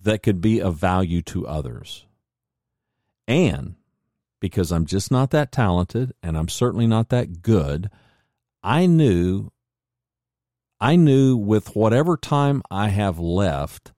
that 0.00 0.22
could 0.22 0.40
be 0.40 0.60
of 0.60 0.76
value 0.76 1.22
to 1.22 1.46
others. 1.46 2.06
And 3.26 3.74
because 4.40 4.70
I'm 4.70 4.86
just 4.86 5.10
not 5.10 5.30
that 5.30 5.50
talented 5.52 6.14
and 6.22 6.38
I'm 6.38 6.48
certainly 6.48 6.86
not 6.86 7.08
that 7.08 7.42
good, 7.42 7.90
I 8.62 8.86
knew 8.86 9.50
I 10.80 10.94
knew 10.94 11.36
with 11.36 11.74
whatever 11.74 12.16
time 12.16 12.62
I 12.70 12.90
have 12.90 13.18
left, 13.18 13.92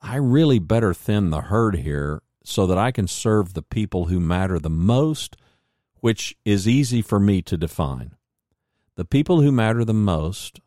I 0.00 0.16
really 0.16 0.58
better 0.58 0.94
thin 0.94 1.28
the 1.28 1.42
herd 1.42 1.76
here 1.76 2.22
so 2.44 2.66
that 2.66 2.78
I 2.78 2.90
can 2.90 3.06
serve 3.06 3.54
the 3.54 3.62
people 3.62 4.06
who 4.06 4.20
matter 4.20 4.58
the 4.58 4.70
most, 4.70 5.36
which 6.00 6.36
is 6.44 6.68
easy 6.68 7.02
for 7.02 7.20
me 7.20 7.42
to 7.42 7.56
define. 7.56 8.16
The 8.96 9.04
people 9.04 9.40
who 9.40 9.52
matter 9.52 9.84
the 9.84 9.94
most 9.94 10.60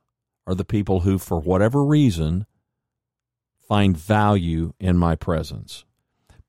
are 0.47 0.55
the 0.55 0.65
people 0.65 1.01
who, 1.01 1.17
for 1.17 1.39
whatever 1.39 1.83
reason, 1.83 2.45
find 3.67 3.97
value 3.97 4.73
in 4.79 4.97
my 4.97 5.15
presence. 5.15 5.85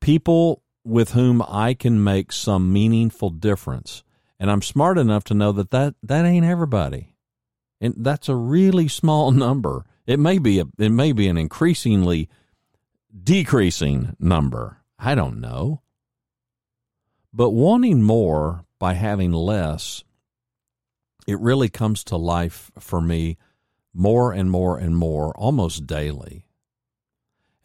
People 0.00 0.62
with 0.84 1.12
whom 1.12 1.42
I 1.48 1.74
can 1.74 2.02
make 2.02 2.32
some 2.32 2.72
meaningful 2.72 3.30
difference. 3.30 4.04
And 4.38 4.50
I'm 4.50 4.62
smart 4.62 4.98
enough 4.98 5.24
to 5.24 5.34
know 5.34 5.52
that 5.52 5.70
that, 5.70 5.94
that 6.02 6.24
ain't 6.24 6.46
everybody. 6.46 7.14
And 7.80 7.94
that's 7.98 8.28
a 8.28 8.36
really 8.36 8.88
small 8.88 9.30
number. 9.32 9.84
It 10.06 10.20
may 10.20 10.38
be 10.38 10.60
a, 10.60 10.66
it 10.78 10.90
may 10.90 11.12
be 11.12 11.26
an 11.28 11.36
increasingly 11.36 12.28
decreasing 13.22 14.14
number. 14.18 14.78
I 14.98 15.14
don't 15.14 15.40
know. 15.40 15.82
But 17.32 17.50
wanting 17.50 18.02
more 18.02 18.64
by 18.78 18.94
having 18.94 19.32
less, 19.32 20.04
it 21.26 21.38
really 21.40 21.68
comes 21.68 22.04
to 22.04 22.16
life 22.16 22.70
for 22.78 23.00
me 23.00 23.36
more 23.92 24.32
and 24.32 24.50
more 24.50 24.78
and 24.78 24.96
more 24.96 25.36
almost 25.36 25.86
daily. 25.86 26.46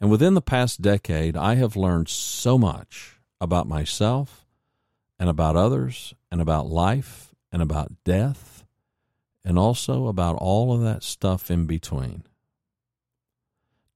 And 0.00 0.10
within 0.10 0.34
the 0.34 0.42
past 0.42 0.82
decade, 0.82 1.36
I 1.36 1.54
have 1.54 1.76
learned 1.76 2.08
so 2.08 2.58
much 2.58 3.20
about 3.40 3.68
myself 3.68 4.46
and 5.18 5.28
about 5.28 5.56
others 5.56 6.14
and 6.30 6.40
about 6.40 6.66
life 6.66 7.34
and 7.52 7.62
about 7.62 7.92
death 8.04 8.64
and 9.44 9.58
also 9.58 10.06
about 10.06 10.36
all 10.36 10.72
of 10.72 10.82
that 10.82 11.02
stuff 11.02 11.50
in 11.50 11.66
between. 11.66 12.24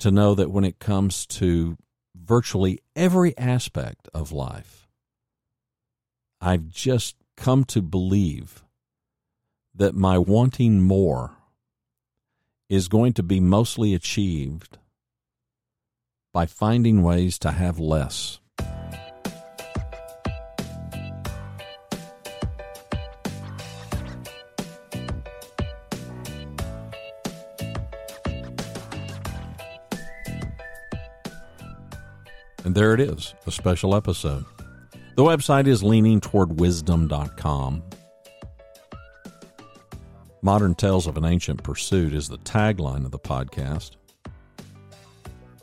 To 0.01 0.11
know 0.11 0.35
that 0.35 0.51
when 0.51 0.65
it 0.65 0.79
comes 0.79 1.27
to 1.27 1.77
virtually 2.25 2.81
every 2.95 3.37
aspect 3.39 4.09
of 4.15 4.33
life, 4.33 4.89
I've 6.41 6.69
just 6.69 7.17
come 7.37 7.65
to 7.65 7.83
believe 7.83 8.63
that 9.75 9.95
my 9.95 10.19
wanting 10.19 10.83
more 10.83 11.37
is 12.69 12.89
going 12.89 13.13
to 13.15 13.23
be 13.23 13.41
mostly 13.41 13.95
achieved 13.95 14.79
by 16.33 16.47
finding 16.47 17.03
ways 17.03 17.39
to 17.39 17.53
have 17.53 17.79
less. 17.79 18.41
And 32.67 32.75
there 32.75 32.93
it 32.95 33.01
is, 33.01 33.33
a 33.47 33.53
special 33.53 33.95
episode. 33.95 34.45
The 35.15 35.23
website 35.23 35.69
is 35.69 35.85
leaningtowardwisdom.com. 35.85 37.83
Modern 40.43 40.75
Tales 40.75 41.07
of 41.07 41.17
an 41.17 41.25
Ancient 41.25 41.63
Pursuit 41.63 42.13
is 42.13 42.29
the 42.29 42.39
tagline 42.39 43.05
of 43.05 43.13
the 43.13 43.21
podcast. 43.21 43.93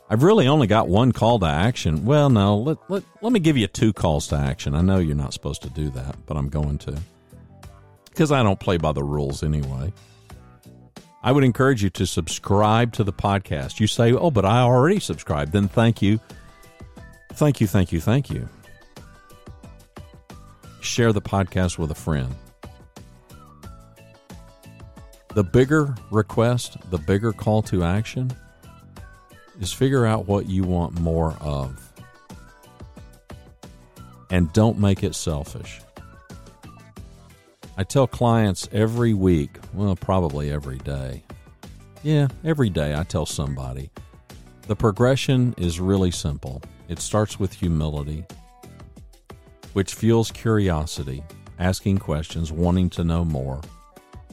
I've 0.08 0.22
really 0.22 0.46
only 0.46 0.66
got 0.66 0.88
one 0.88 1.12
call 1.12 1.38
to 1.40 1.46
action. 1.46 2.06
Well, 2.06 2.30
no, 2.30 2.56
let, 2.56 2.78
let, 2.88 3.02
let 3.20 3.34
me 3.34 3.40
give 3.40 3.58
you 3.58 3.66
two 3.66 3.92
calls 3.92 4.28
to 4.28 4.36
action. 4.36 4.74
I 4.74 4.80
know 4.80 4.96
you're 4.96 5.14
not 5.14 5.34
supposed 5.34 5.60
to 5.64 5.70
do 5.70 5.90
that, 5.90 6.16
but 6.24 6.38
I'm 6.38 6.48
going 6.48 6.78
to. 6.78 6.98
Because 8.06 8.32
I 8.32 8.42
don't 8.42 8.58
play 8.58 8.78
by 8.78 8.92
the 8.92 9.04
rules 9.04 9.42
anyway. 9.42 9.92
I 11.22 11.32
would 11.32 11.44
encourage 11.44 11.82
you 11.82 11.90
to 11.90 12.06
subscribe 12.06 12.94
to 12.94 13.04
the 13.04 13.12
podcast. 13.12 13.78
You 13.78 13.88
say, 13.88 14.14
oh, 14.14 14.30
but 14.30 14.46
I 14.46 14.60
already 14.60 15.00
subscribed. 15.00 15.52
Then 15.52 15.68
thank 15.68 16.00
you. 16.00 16.18
Thank 17.34 17.60
you, 17.60 17.66
thank 17.66 17.92
you, 17.92 18.00
thank 18.00 18.30
you. 18.30 18.48
Share 20.80 21.12
the 21.12 21.22
podcast 21.22 21.78
with 21.78 21.90
a 21.90 21.94
friend. 21.94 22.32
The 25.34 25.42
bigger 25.42 25.96
request, 26.12 26.76
the 26.90 26.98
bigger 26.98 27.32
call 27.32 27.62
to 27.62 27.82
action 27.82 28.30
is 29.60 29.72
figure 29.72 30.06
out 30.06 30.28
what 30.28 30.48
you 30.48 30.62
want 30.62 31.00
more 31.00 31.32
of. 31.40 31.92
And 34.30 34.52
don't 34.52 34.78
make 34.78 35.02
it 35.02 35.16
selfish. 35.16 35.80
I 37.76 37.82
tell 37.82 38.06
clients 38.06 38.68
every 38.70 39.12
week, 39.12 39.50
well, 39.72 39.96
probably 39.96 40.52
every 40.52 40.78
day. 40.78 41.24
Yeah, 42.04 42.28
every 42.44 42.70
day 42.70 42.94
I 42.94 43.02
tell 43.02 43.26
somebody. 43.26 43.90
The 44.68 44.76
progression 44.76 45.54
is 45.58 45.80
really 45.80 46.12
simple. 46.12 46.62
It 46.88 47.00
starts 47.00 47.38
with 47.38 47.52
humility, 47.52 48.24
which 49.72 49.94
fuels 49.94 50.30
curiosity, 50.30 51.22
asking 51.58 51.98
questions, 51.98 52.52
wanting 52.52 52.90
to 52.90 53.04
know 53.04 53.24
more, 53.24 53.60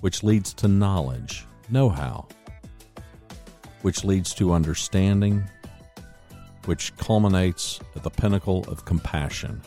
which 0.02 0.24
leads 0.24 0.54
to 0.56 0.68
knowledge, 0.68 1.45
know 1.70 1.89
how 1.89 2.28
which 3.82 4.04
leads 4.04 4.34
to 4.36 4.54
understanding, 4.54 5.43
which 6.66 6.95
culminates 6.97 7.80
at 7.95 8.04
the 8.04 8.10
pinnacle 8.10 8.64
of 8.68 8.86
compassion. 8.86 9.62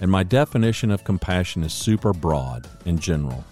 And 0.00 0.10
my 0.10 0.22
definition 0.22 0.90
of 0.90 1.04
compassion 1.04 1.62
is 1.62 1.72
super 1.72 2.12
broad 2.12 2.68
in 2.84 2.98
general. 2.98 3.44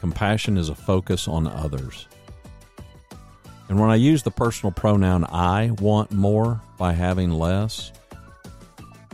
Compassion 0.00 0.56
is 0.56 0.68
a 0.68 0.74
focus 0.74 1.28
on 1.28 1.46
others. 1.46 2.08
And 3.72 3.80
when 3.80 3.88
I 3.88 3.94
use 3.94 4.22
the 4.22 4.30
personal 4.30 4.70
pronoun 4.70 5.24
I 5.24 5.70
want 5.80 6.12
more 6.12 6.60
by 6.76 6.92
having 6.92 7.30
less, 7.30 7.90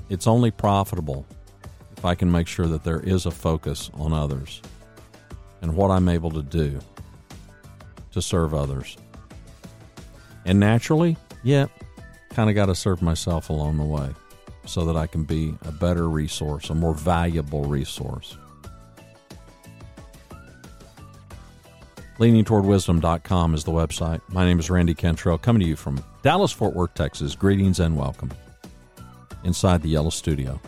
it's 0.09 0.27
only 0.27 0.51
profitable 0.51 1.25
if 1.97 2.05
I 2.05 2.17
can 2.17 2.29
make 2.29 2.49
sure 2.49 2.67
that 2.67 2.83
there 2.83 2.99
is 2.99 3.25
a 3.25 3.31
focus 3.31 3.89
on 3.95 4.13
others 4.13 4.61
and 5.63 5.77
what 5.77 5.93
I'm 5.93 6.09
able 6.09 6.33
to 6.33 6.43
do 6.43 6.81
to 8.11 8.21
serve 8.21 8.53
others. 8.53 8.97
And 10.45 10.59
naturally, 10.59 11.17
yeah, 11.45 11.67
kind 12.31 12.51
of 12.51 12.57
got 12.57 12.67
to 12.67 12.75
serve 12.75 13.01
myself 13.01 13.51
along 13.51 13.79
the 13.79 13.85
way 13.85 14.09
so 14.67 14.85
that 14.87 14.97
I 14.97 15.07
can 15.07 15.23
be 15.23 15.55
a 15.67 15.71
better 15.71 16.09
resource, 16.09 16.69
a 16.69 16.75
more 16.75 16.95
valuable 16.95 17.63
resource. 17.63 18.37
LeaningTowardWisdom.com 22.19 23.55
is 23.55 23.63
the 23.63 23.71
website. 23.71 24.21
My 24.29 24.45
name 24.45 24.59
is 24.59 24.69
Randy 24.69 24.93
Cantrell, 24.93 25.39
coming 25.39 25.61
to 25.61 25.67
you 25.67 25.77
from 25.77 26.03
Dallas, 26.23 26.51
Fort 26.51 26.75
Worth, 26.75 26.95
Texas. 26.95 27.37
Greetings 27.37 27.79
and 27.79 27.97
welcome 27.97 28.33
inside 29.45 29.83
the 29.83 29.89
Yellow 29.89 30.11
Studio. 30.11 30.61